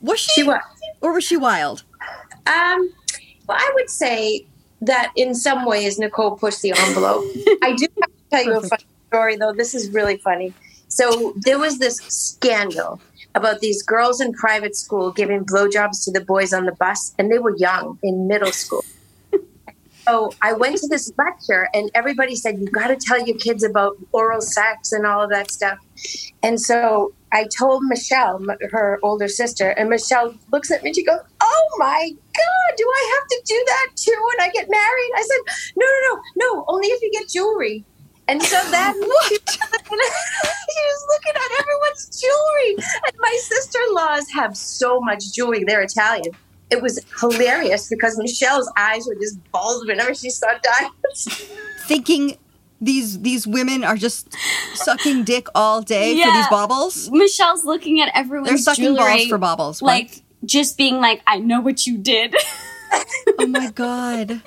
Was 0.00 0.18
she? 0.20 0.40
she 0.40 0.42
was. 0.42 0.60
Or 1.00 1.12
was 1.12 1.22
she 1.24 1.36
wild? 1.36 1.84
Um, 2.46 2.90
well, 3.46 3.58
I 3.58 3.70
would 3.74 3.90
say 3.90 4.46
that 4.80 5.12
in 5.16 5.34
some 5.34 5.64
ways 5.64 5.98
Nicole 5.98 6.36
pushed 6.36 6.62
the 6.62 6.72
envelope. 6.76 7.24
I 7.62 7.74
do 7.76 7.86
have 8.00 8.10
to 8.10 8.30
tell 8.30 8.44
you 8.44 8.56
a 8.56 8.60
funny 8.62 8.84
story, 9.08 9.36
though. 9.36 9.52
This 9.52 9.74
is 9.74 9.90
really 9.90 10.16
funny. 10.16 10.54
So 10.88 11.34
there 11.36 11.58
was 11.58 11.78
this 11.78 11.98
scandal 12.08 13.00
about 13.34 13.60
these 13.60 13.82
girls 13.82 14.20
in 14.20 14.32
private 14.32 14.74
school 14.74 15.12
giving 15.12 15.44
blowjobs 15.44 16.04
to 16.04 16.10
the 16.10 16.24
boys 16.24 16.52
on 16.52 16.64
the 16.64 16.72
bus, 16.72 17.14
and 17.18 17.30
they 17.30 17.38
were 17.38 17.54
young 17.56 17.98
in 18.02 18.26
middle 18.26 18.52
school. 18.52 18.84
So 20.08 20.34
I 20.40 20.54
went 20.54 20.78
to 20.78 20.88
this 20.88 21.12
lecture, 21.18 21.68
and 21.74 21.90
everybody 21.94 22.34
said, 22.34 22.58
You 22.58 22.66
got 22.68 22.88
to 22.88 22.96
tell 22.96 23.24
your 23.24 23.36
kids 23.36 23.62
about 23.62 23.96
oral 24.12 24.40
sex 24.40 24.90
and 24.92 25.06
all 25.06 25.22
of 25.22 25.30
that 25.30 25.50
stuff. 25.50 25.78
And 26.42 26.58
so 26.58 27.12
I 27.30 27.46
told 27.58 27.82
Michelle, 27.84 28.42
her 28.70 28.98
older 29.02 29.28
sister, 29.28 29.68
and 29.70 29.90
Michelle 29.90 30.34
looks 30.50 30.70
at 30.70 30.82
me 30.82 30.90
and 30.90 30.96
she 30.96 31.04
goes, 31.04 31.20
Oh 31.42 31.68
my 31.76 32.10
God, 32.10 32.76
do 32.78 32.84
I 32.84 33.18
have 33.18 33.28
to 33.28 33.42
do 33.44 33.64
that 33.66 33.88
too 33.96 34.16
when 34.28 34.48
I 34.48 34.50
get 34.52 34.70
married? 34.70 35.10
I 35.14 35.22
said, 35.22 35.72
No, 35.76 35.86
no, 35.86 36.14
no, 36.14 36.22
no, 36.36 36.64
only 36.68 36.86
if 36.88 37.02
you 37.02 37.10
get 37.12 37.28
jewelry. 37.28 37.84
And 38.28 38.42
so 38.42 38.56
that 38.70 38.94
she 38.94 39.00
was 39.00 39.10
looking 41.08 41.32
at 41.34 41.50
everyone's 41.60 42.20
jewelry. 42.20 42.76
And 43.06 43.16
my 43.18 43.38
sister 43.40 43.78
in 43.88 43.94
laws 43.94 44.26
have 44.34 44.56
so 44.56 45.00
much 45.00 45.32
jewelry, 45.32 45.64
they're 45.66 45.82
Italian. 45.82 46.34
It 46.70 46.82
was 46.82 47.02
hilarious 47.18 47.88
because 47.88 48.18
Michelle's 48.18 48.70
eyes 48.76 49.06
were 49.06 49.14
just 49.14 49.38
bulged 49.50 49.88
whenever 49.88 50.14
she 50.14 50.28
saw 50.28 50.48
diamonds. 50.62 51.48
Thinking 51.86 52.36
these 52.80 53.20
these 53.20 53.46
women 53.46 53.82
are 53.82 53.96
just 53.96 54.36
sucking 54.74 55.24
dick 55.24 55.46
all 55.54 55.80
day 55.80 56.22
for 56.22 56.30
these 56.30 56.48
baubles. 56.48 57.10
Michelle's 57.10 57.64
looking 57.64 58.00
at 58.00 58.10
everyone's 58.14 58.50
They're 58.50 58.58
sucking 58.58 58.84
jewelry, 58.84 58.98
balls 58.98 59.26
for 59.28 59.38
baubles. 59.38 59.82
What? 59.82 59.88
like 59.88 60.22
just 60.44 60.76
being 60.76 61.00
like, 61.00 61.22
"I 61.26 61.38
know 61.38 61.60
what 61.60 61.86
you 61.86 61.96
did." 61.96 62.36
oh 63.38 63.46
my 63.46 63.70
god. 63.70 64.42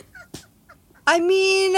I 1.08 1.20
mean, 1.20 1.76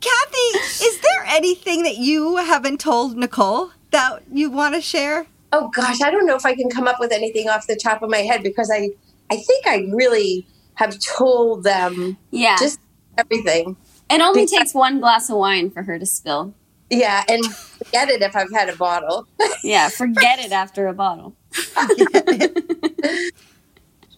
Kathy, 0.00 0.58
is 0.84 1.00
there 1.00 1.24
anything 1.26 1.82
that 1.82 1.96
you 1.96 2.36
haven't 2.36 2.80
told 2.80 3.16
Nicole 3.16 3.70
that 3.90 4.22
you 4.32 4.50
want 4.50 4.74
to 4.74 4.80
share? 4.80 5.26
Oh 5.52 5.68
gosh, 5.68 6.00
I 6.00 6.10
don't 6.10 6.26
know 6.26 6.36
if 6.36 6.46
I 6.46 6.54
can 6.54 6.70
come 6.70 6.86
up 6.86 7.00
with 7.00 7.12
anything 7.12 7.48
off 7.48 7.66
the 7.66 7.76
top 7.76 8.02
of 8.02 8.10
my 8.10 8.18
head 8.18 8.42
because 8.42 8.70
I 8.72 8.90
I 9.30 9.36
think 9.36 9.66
I 9.66 9.88
really 9.92 10.46
have 10.74 10.98
told 11.00 11.64
them 11.64 12.16
yeah, 12.30 12.56
just 12.58 12.80
everything. 13.18 13.76
it 14.10 14.20
only 14.20 14.42
because- 14.42 14.50
takes 14.58 14.74
one 14.74 15.00
glass 15.00 15.28
of 15.28 15.36
wine 15.36 15.70
for 15.70 15.82
her 15.82 15.98
to 15.98 16.06
spill. 16.06 16.54
Yeah, 16.88 17.22
and 17.28 17.44
forget 17.54 18.08
it 18.08 18.20
if 18.22 18.34
I've 18.34 18.50
had 18.52 18.68
a 18.68 18.76
bottle. 18.76 19.26
Yeah, 19.62 19.90
forget 19.90 20.38
it 20.38 20.52
after 20.52 20.86
a 20.88 20.94
bottle. 20.94 21.36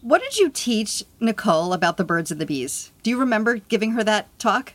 What 0.01 0.21
did 0.21 0.37
you 0.37 0.51
teach 0.51 1.05
Nicole 1.21 1.73
about 1.73 1.97
the 1.97 2.03
birds 2.05 2.33
and 2.33 2.41
the 2.41 2.47
bees? 2.47 2.91
Do 3.05 3.11
you 3.11 3.19
remember 3.21 3.57
giving 3.59 3.93
her 3.93 4.03
that 4.03 4.37
talk? 4.39 4.73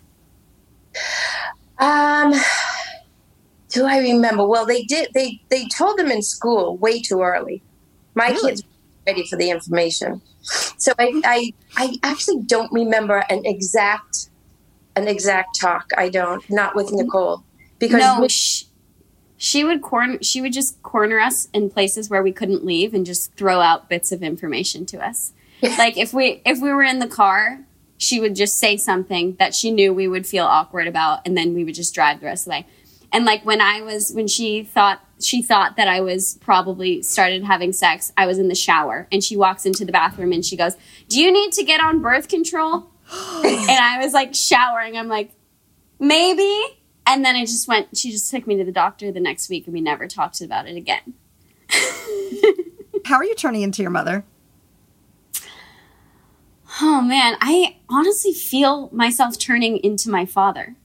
Um 1.79 2.33
do 3.69 3.85
I 3.85 3.99
remember? 3.99 4.47
Well, 4.47 4.65
they 4.65 4.83
did 4.83 5.09
they 5.13 5.41
they 5.49 5.67
told 5.67 5.97
them 5.97 6.09
in 6.09 6.21
school 6.21 6.77
way 6.77 7.01
too 7.01 7.21
early. 7.21 7.61
My 8.15 8.29
Really? 8.29 8.51
kids 8.51 8.63
were 8.63 9.11
ready 9.13 9.27
for 9.27 9.35
the 9.35 9.49
information. 9.49 10.21
So 10.77 10.93
I, 10.97 11.21
I 11.25 11.53
I 11.75 11.95
actually 12.03 12.43
don't 12.43 12.71
remember 12.71 13.23
an 13.29 13.41
exact 13.45 14.29
an 14.95 15.07
exact 15.07 15.59
talk. 15.59 15.85
I 15.97 16.09
don't 16.09 16.47
not 16.49 16.75
with 16.75 16.91
Nicole 16.91 17.43
because 17.79 17.99
no, 17.99 18.19
Nic- 18.21 18.31
sh- 18.31 18.63
she 19.37 19.63
would 19.63 19.81
corner. 19.81 20.17
She 20.23 20.41
would 20.41 20.53
just 20.53 20.81
corner 20.81 21.19
us 21.19 21.49
in 21.53 21.69
places 21.69 22.09
where 22.09 22.23
we 22.23 22.31
couldn't 22.31 22.65
leave 22.65 22.93
and 22.93 23.05
just 23.05 23.33
throw 23.35 23.59
out 23.59 23.89
bits 23.89 24.11
of 24.11 24.23
information 24.23 24.85
to 24.87 25.05
us. 25.05 25.33
like 25.61 25.97
if 25.97 26.13
we 26.13 26.41
if 26.45 26.61
we 26.61 26.71
were 26.71 26.83
in 26.83 26.99
the 26.99 27.07
car, 27.07 27.66
she 27.97 28.19
would 28.19 28.35
just 28.35 28.59
say 28.59 28.77
something 28.77 29.35
that 29.39 29.55
she 29.55 29.71
knew 29.71 29.93
we 29.93 30.07
would 30.07 30.27
feel 30.27 30.45
awkward 30.45 30.87
about, 30.87 31.21
and 31.25 31.37
then 31.37 31.53
we 31.53 31.63
would 31.63 31.75
just 31.75 31.93
drive 31.93 32.19
the 32.19 32.27
rest 32.27 32.47
of 32.47 32.51
the 32.51 32.59
way. 32.59 32.67
And 33.11 33.25
like 33.25 33.45
when 33.45 33.61
I 33.61 33.81
was 33.81 34.11
when 34.11 34.27
she 34.27 34.63
thought 34.63 35.01
she 35.19 35.41
thought 35.41 35.77
that 35.77 35.87
I 35.87 36.01
was 36.01 36.37
probably 36.41 37.01
started 37.01 37.43
having 37.43 37.73
sex, 37.73 38.11
I 38.17 38.25
was 38.25 38.37
in 38.37 38.49
the 38.49 38.55
shower, 38.55 39.07
and 39.11 39.23
she 39.23 39.37
walks 39.37 39.65
into 39.65 39.85
the 39.85 39.91
bathroom 39.91 40.31
and 40.31 40.45
she 40.45 40.57
goes, 40.57 40.75
"Do 41.07 41.19
you 41.19 41.31
need 41.31 41.53
to 41.53 41.63
get 41.63 41.81
on 41.81 42.01
birth 42.01 42.27
control?" 42.27 42.91
and 43.43 43.79
I 43.79 43.99
was 44.03 44.13
like 44.13 44.35
showering. 44.35 44.97
I'm 44.97 45.07
like, 45.07 45.31
maybe. 45.99 46.61
And 47.05 47.23
then 47.23 47.37
it 47.37 47.45
just 47.45 47.67
went, 47.67 47.95
she 47.95 48.11
just 48.11 48.29
took 48.29 48.45
me 48.45 48.57
to 48.57 48.65
the 48.65 48.71
doctor 48.71 49.11
the 49.11 49.21
next 49.21 49.49
week 49.49 49.65
and 49.65 49.73
we 49.73 49.79
never 49.79 50.07
talked 50.07 50.41
about 50.41 50.67
it 50.67 50.75
again. 50.75 51.13
How 53.05 53.15
are 53.15 53.23
you 53.23 53.35
turning 53.35 53.61
into 53.61 53.81
your 53.81 53.91
mother? 53.91 54.25
Oh 56.81 57.01
man, 57.01 57.37
I 57.41 57.77
honestly 57.89 58.33
feel 58.33 58.89
myself 58.91 59.37
turning 59.39 59.77
into 59.77 60.09
my 60.09 60.25
father. 60.25 60.75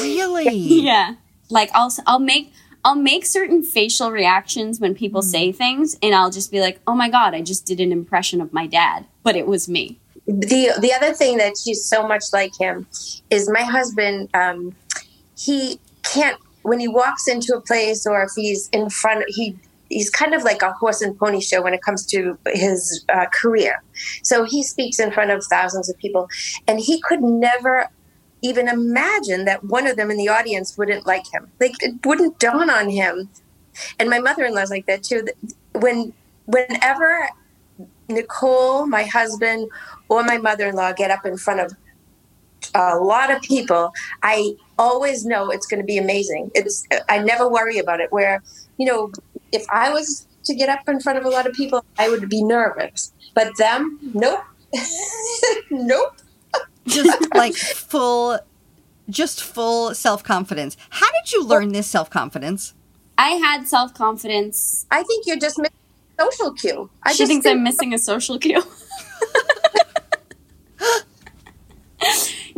Really? 0.00 0.48
Yeah. 0.84 1.14
Like 1.50 1.70
I'll, 1.74 1.92
I'll 2.06 2.18
make, 2.18 2.52
I'll 2.84 2.96
make 2.96 3.26
certain 3.26 3.62
facial 3.62 4.10
reactions 4.10 4.80
when 4.80 4.94
people 4.94 5.20
say 5.22 5.52
things 5.52 5.96
and 6.02 6.14
I'll 6.14 6.30
just 6.30 6.50
be 6.50 6.60
like, 6.60 6.80
oh 6.86 6.94
my 6.94 7.08
God, 7.10 7.34
I 7.34 7.42
just 7.42 7.66
did 7.66 7.80
an 7.80 7.92
impression 7.92 8.40
of 8.40 8.52
my 8.52 8.66
dad, 8.66 9.04
but 9.22 9.36
it 9.36 9.46
was 9.46 9.68
me. 9.68 10.00
the 10.26 10.72
the 10.80 10.92
other 10.92 11.12
thing 11.12 11.36
that 11.36 11.52
she's 11.62 11.84
so 11.84 12.06
much 12.08 12.24
like 12.32 12.50
him 12.58 12.86
is 13.28 13.48
my 13.50 13.62
husband 13.62 14.28
um 14.32 14.74
he 15.36 15.78
can't 16.02 16.38
when 16.62 16.80
he 16.80 16.88
walks 16.88 17.28
into 17.28 17.54
a 17.54 17.60
place 17.60 18.06
or 18.06 18.22
if 18.22 18.30
he's 18.34 18.70
in 18.72 18.88
front 18.88 19.22
he 19.28 19.54
he's 19.88 20.10
kind 20.10 20.34
of 20.34 20.42
like 20.42 20.62
a 20.62 20.72
horse 20.72 21.00
and 21.00 21.18
pony 21.18 21.40
show 21.40 21.62
when 21.62 21.74
it 21.74 21.82
comes 21.82 22.06
to 22.06 22.38
his 22.46 23.04
uh, 23.08 23.26
career. 23.26 23.82
So 24.22 24.44
he 24.44 24.62
speaks 24.62 24.98
in 24.98 25.10
front 25.10 25.30
of 25.30 25.44
thousands 25.44 25.88
of 25.88 25.96
people 25.98 26.28
and 26.66 26.80
he 26.80 27.00
could 27.00 27.22
never 27.22 27.88
even 28.42 28.68
imagine 28.68 29.46
that 29.46 29.64
one 29.64 29.86
of 29.86 29.96
them 29.96 30.10
in 30.10 30.16
the 30.16 30.28
audience 30.28 30.76
wouldn't 30.76 31.06
like 31.06 31.24
him. 31.32 31.50
Like 31.60 31.82
it 31.82 31.94
wouldn't 32.04 32.38
dawn 32.38 32.68
on 32.68 32.90
him. 32.90 33.30
And 33.98 34.10
my 34.10 34.18
mother-in-law's 34.18 34.70
like 34.70 34.86
that 34.86 35.02
too. 35.02 35.26
When 35.72 36.12
whenever 36.46 37.28
Nicole, 38.08 38.86
my 38.86 39.04
husband, 39.04 39.68
or 40.08 40.22
my 40.22 40.38
mother 40.38 40.66
in 40.68 40.76
law 40.76 40.92
get 40.92 41.10
up 41.10 41.24
in 41.24 41.36
front 41.36 41.60
of 41.60 41.74
a 42.74 42.96
lot 42.96 43.30
of 43.30 43.42
people, 43.42 43.92
I 44.22 44.54
always 44.78 45.24
know 45.24 45.50
it's 45.50 45.66
going 45.66 45.80
to 45.80 45.86
be 45.86 45.98
amazing. 45.98 46.50
It's 46.54 46.86
I 47.08 47.18
never 47.18 47.48
worry 47.48 47.78
about 47.78 48.00
it. 48.00 48.12
Where 48.12 48.42
you 48.78 48.86
know, 48.86 49.12
if 49.52 49.64
I 49.70 49.90
was 49.90 50.26
to 50.44 50.54
get 50.54 50.68
up 50.68 50.88
in 50.88 51.00
front 51.00 51.18
of 51.18 51.24
a 51.24 51.28
lot 51.28 51.46
of 51.46 51.54
people, 51.54 51.84
I 51.98 52.08
would 52.08 52.28
be 52.28 52.42
nervous. 52.42 53.12
But 53.34 53.56
them, 53.58 53.98
nope, 54.14 54.44
nope. 55.70 56.16
Just 56.86 57.28
like 57.34 57.54
full, 57.54 58.38
just 59.08 59.42
full 59.42 59.94
self 59.94 60.22
confidence. 60.22 60.76
How 60.90 61.10
did 61.10 61.32
you 61.32 61.44
learn 61.44 61.72
this 61.72 61.86
self 61.86 62.10
confidence? 62.10 62.74
I 63.16 63.30
had 63.30 63.68
self 63.68 63.94
confidence. 63.94 64.86
I 64.90 65.02
think 65.02 65.26
you're 65.26 65.38
just 65.38 65.58
missing 65.58 65.74
a 66.18 66.22
social 66.22 66.52
cue. 66.52 66.90
I 67.02 67.12
She 67.12 67.18
just 67.18 67.30
thinks 67.30 67.44
think 67.44 67.56
I'm 67.56 67.64
missing 67.64 67.94
a 67.94 67.98
social 67.98 68.38
cue. 68.38 68.62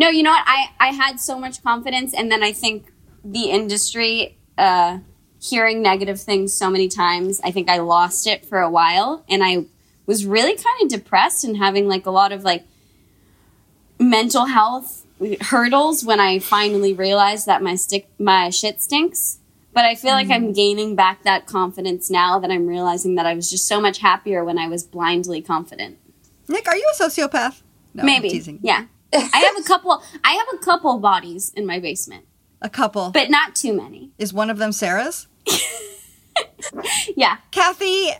no, 0.06 0.12
you 0.12 0.22
know 0.22 0.30
what? 0.30 0.44
I, 0.46 0.70
I 0.78 0.88
had 0.88 1.18
so 1.18 1.38
much 1.38 1.62
confidence, 1.62 2.14
and 2.14 2.30
then 2.30 2.42
I 2.42 2.52
think 2.52 2.92
the 3.24 3.50
industry, 3.50 4.38
uh, 4.56 4.98
hearing 5.40 5.82
negative 5.82 6.20
things 6.20 6.52
so 6.52 6.70
many 6.70 6.88
times, 6.88 7.40
I 7.42 7.50
think 7.50 7.68
I 7.68 7.78
lost 7.78 8.26
it 8.26 8.44
for 8.44 8.60
a 8.60 8.70
while, 8.70 9.24
and 9.28 9.42
I 9.42 9.66
was 10.06 10.24
really 10.24 10.54
kind 10.54 10.82
of 10.82 10.88
depressed 10.88 11.42
and 11.42 11.56
having 11.56 11.88
like 11.88 12.06
a 12.06 12.10
lot 12.10 12.30
of 12.30 12.44
like 12.44 12.64
mental 13.98 14.46
health 14.46 15.04
hurdles 15.40 16.04
when 16.04 16.20
I 16.20 16.38
finally 16.38 16.92
realized 16.92 17.46
that 17.46 17.62
my 17.62 17.74
stick 17.74 18.06
my 18.18 18.50
shit 18.50 18.80
stinks. 18.80 19.40
But 19.72 19.84
I 19.84 19.94
feel 19.94 20.12
like 20.12 20.30
I'm 20.30 20.52
gaining 20.52 20.94
back 20.94 21.24
that 21.24 21.46
confidence 21.46 22.08
now 22.08 22.38
that 22.38 22.50
I'm 22.50 22.66
realizing 22.66 23.16
that 23.16 23.26
I 23.26 23.34
was 23.34 23.50
just 23.50 23.66
so 23.66 23.78
much 23.78 23.98
happier 23.98 24.42
when 24.42 24.58
I 24.58 24.68
was 24.68 24.84
blindly 24.84 25.42
confident. 25.42 25.98
Nick, 26.48 26.66
are 26.66 26.76
you 26.76 26.88
a 26.94 27.02
sociopath? 27.02 27.60
No, 27.92 28.04
Maybe. 28.04 28.30
teasing. 28.30 28.60
Yeah. 28.62 28.86
I 29.12 29.38
have 29.38 29.56
a 29.58 29.66
couple. 29.66 30.02
I 30.24 30.32
have 30.32 30.46
a 30.54 30.64
couple 30.64 30.98
bodies 30.98 31.52
in 31.56 31.64
my 31.66 31.78
basement, 31.80 32.24
A 32.60 32.68
couple. 32.68 33.10
but 33.10 33.30
not 33.30 33.54
too 33.54 33.72
many. 33.72 34.10
Is 34.18 34.32
one 34.32 34.50
of 34.50 34.58
them 34.58 34.72
Sarah's? 34.72 35.26
Yeah. 37.16 37.38
Kathy, 37.50 38.10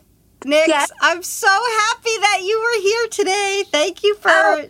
Nick, 0.45 0.69
Yes. 0.69 0.91
I'm 1.03 1.23
so 1.23 1.49
happy 1.49 2.17
that 2.21 2.41
you 2.43 2.59
were 2.59 2.83
here 2.83 3.09
today. 3.11 3.65
Thank 3.71 4.03
you 4.03 4.15
for 4.15 4.31
Oh, 4.31 4.65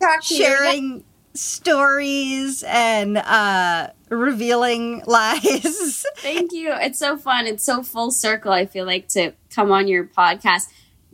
Talk 0.00 0.22
to 0.24 0.34
you. 0.34 0.44
sharing 0.44 1.04
stories 1.34 2.64
and 2.66 3.18
uh, 3.18 3.90
revealing 4.08 5.02
lies. 5.06 6.04
Thank 6.18 6.52
you. 6.52 6.72
It's 6.72 6.98
so 6.98 7.16
fun. 7.16 7.46
It's 7.46 7.62
so 7.64 7.82
full 7.84 8.10
circle. 8.10 8.52
I 8.52 8.66
feel 8.66 8.84
like 8.86 9.08
to 9.08 9.32
come 9.54 9.70
on 9.70 9.86
your 9.86 10.04
podcast. 10.06 10.64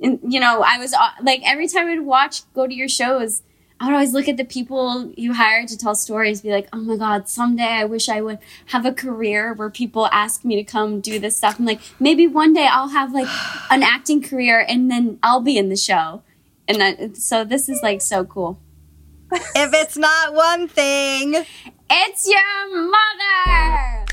And 0.01 0.19
you 0.27 0.41
know, 0.41 0.63
I 0.67 0.79
was 0.79 0.95
uh, 0.95 1.11
like 1.23 1.43
every 1.45 1.69
time 1.69 1.89
I'd 1.89 2.01
watch, 2.01 2.51
go 2.55 2.67
to 2.67 2.75
your 2.75 2.89
shows, 2.89 3.43
I 3.81 3.87
would 3.87 3.95
always 3.95 4.13
look 4.13 4.29
at 4.29 4.37
the 4.37 4.45
people 4.45 5.13
you 5.17 5.35
hired 5.35 5.69
to 5.69 5.79
tell 5.79 5.95
stories, 5.95 6.41
be 6.41 6.51
like, 6.51 6.69
oh 6.73 6.79
my 6.79 6.97
god, 6.97 7.29
someday 7.29 7.63
I 7.63 7.85
wish 7.85 8.09
I 8.09 8.21
would 8.21 8.39
have 8.67 8.85
a 8.85 8.93
career 8.93 9.55
where 9.55 9.71
people 9.71 10.07
ask 10.07 10.45
me 10.45 10.57
to 10.57 10.65
come 10.65 11.01
do 11.01 11.21
this 11.21 11.37
stuff. 11.37 11.61
I'm 11.61 11.65
like, 11.65 11.81
maybe 12.01 12.27
one 12.27 12.53
day 12.53 12.67
I'll 12.69 12.89
have 12.89 13.13
like 13.13 13.29
an 13.71 13.85
acting 13.85 14.21
career, 14.21 14.65
and 14.69 14.91
then 14.91 15.19
I'll 15.23 15.41
be 15.41 15.57
in 15.57 15.69
the 15.69 15.77
show. 15.77 16.23
And 16.67 16.81
that, 16.81 17.17
so 17.17 17.45
this 17.45 17.69
is 17.69 17.81
like 17.83 18.03
so 18.03 18.25
cool. 18.25 18.61
if 19.33 19.73
it's 19.73 19.97
not 19.97 20.35
one 20.35 20.67
thing. 20.67 21.45
It's 21.91 22.29
your 22.29 22.91
mother. 22.91 24.08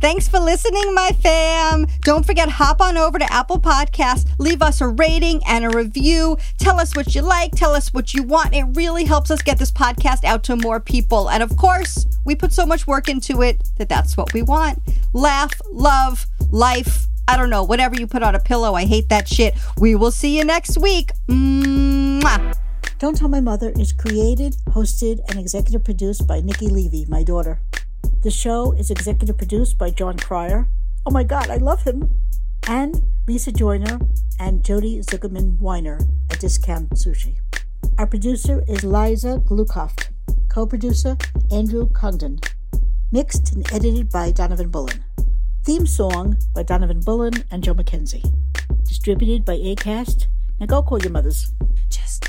Thanks 0.00 0.28
for 0.28 0.38
listening, 0.38 0.94
my 0.94 1.10
fam. 1.20 1.86
Don't 2.02 2.26
forget, 2.26 2.48
hop 2.50 2.80
on 2.82 2.98
over 2.98 3.18
to 3.18 3.32
Apple 3.32 3.58
Podcasts, 3.58 4.28
leave 4.38 4.60
us 4.60 4.80
a 4.80 4.88
rating 4.88 5.42
and 5.46 5.64
a 5.64 5.70
review. 5.70 6.36
Tell 6.58 6.78
us 6.78 6.94
what 6.94 7.14
you 7.14 7.22
like, 7.22 7.52
tell 7.52 7.74
us 7.74 7.94
what 7.94 8.12
you 8.12 8.22
want. 8.22 8.54
It 8.54 8.64
really 8.74 9.04
helps 9.04 9.30
us 9.30 9.40
get 9.40 9.58
this 9.58 9.72
podcast 9.72 10.22
out 10.24 10.44
to 10.44 10.56
more 10.56 10.80
people. 10.80 11.30
And 11.30 11.42
of 11.42 11.56
course, 11.56 12.06
we 12.26 12.34
put 12.34 12.52
so 12.52 12.66
much 12.66 12.86
work 12.86 13.08
into 13.08 13.42
it 13.42 13.68
that 13.78 13.88
that's 13.88 14.16
what 14.16 14.34
we 14.34 14.42
want. 14.42 14.82
Laugh, 15.14 15.52
love, 15.72 16.26
life. 16.50 17.06
I 17.26 17.36
don't 17.36 17.50
know, 17.50 17.64
whatever 17.64 17.96
you 17.96 18.06
put 18.06 18.22
on 18.22 18.34
a 18.34 18.40
pillow. 18.40 18.74
I 18.74 18.84
hate 18.84 19.08
that 19.08 19.26
shit. 19.26 19.54
We 19.78 19.94
will 19.94 20.12
see 20.12 20.36
you 20.36 20.44
next 20.44 20.78
week. 20.78 21.10
Mwah. 21.26 22.54
Don't 22.98 23.16
Tell 23.16 23.28
My 23.28 23.40
Mother 23.40 23.72
is 23.76 23.92
created, 23.92 24.56
hosted, 24.68 25.20
and 25.28 25.38
executive 25.38 25.84
produced 25.84 26.26
by 26.26 26.40
Nikki 26.40 26.68
Levy, 26.68 27.04
my 27.08 27.22
daughter. 27.22 27.60
The 28.26 28.32
show 28.32 28.72
is 28.72 28.90
executive 28.90 29.38
produced 29.38 29.78
by 29.78 29.90
Jon 29.90 30.16
Cryer. 30.16 30.68
Oh 31.06 31.12
my 31.12 31.22
God, 31.22 31.48
I 31.48 31.58
love 31.58 31.84
him. 31.84 32.10
And 32.66 33.00
Lisa 33.28 33.52
Joyner 33.52 34.00
and 34.40 34.64
Jody 34.64 34.98
Zuckerman 34.98 35.60
Weiner 35.60 36.00
at 36.28 36.40
Discount 36.40 36.90
Sushi. 36.90 37.36
Our 37.98 38.06
producer 38.08 38.64
is 38.66 38.82
Liza 38.82 39.44
Glukoft. 39.46 40.08
Co 40.48 40.66
producer 40.66 41.16
Andrew 41.52 41.88
Condon. 41.90 42.40
Mixed 43.12 43.52
and 43.52 43.72
edited 43.72 44.10
by 44.10 44.32
Donovan 44.32 44.70
Bullen. 44.70 45.04
Theme 45.62 45.86
song 45.86 46.36
by 46.52 46.64
Donovan 46.64 47.02
Bullen 47.02 47.44
and 47.52 47.62
Joe 47.62 47.74
McKenzie. 47.74 48.28
Distributed 48.82 49.44
by 49.44 49.56
ACAST. 49.56 50.26
Now 50.58 50.66
go 50.66 50.82
call 50.82 51.00
your 51.00 51.12
mothers. 51.12 51.52
Just 51.90 52.28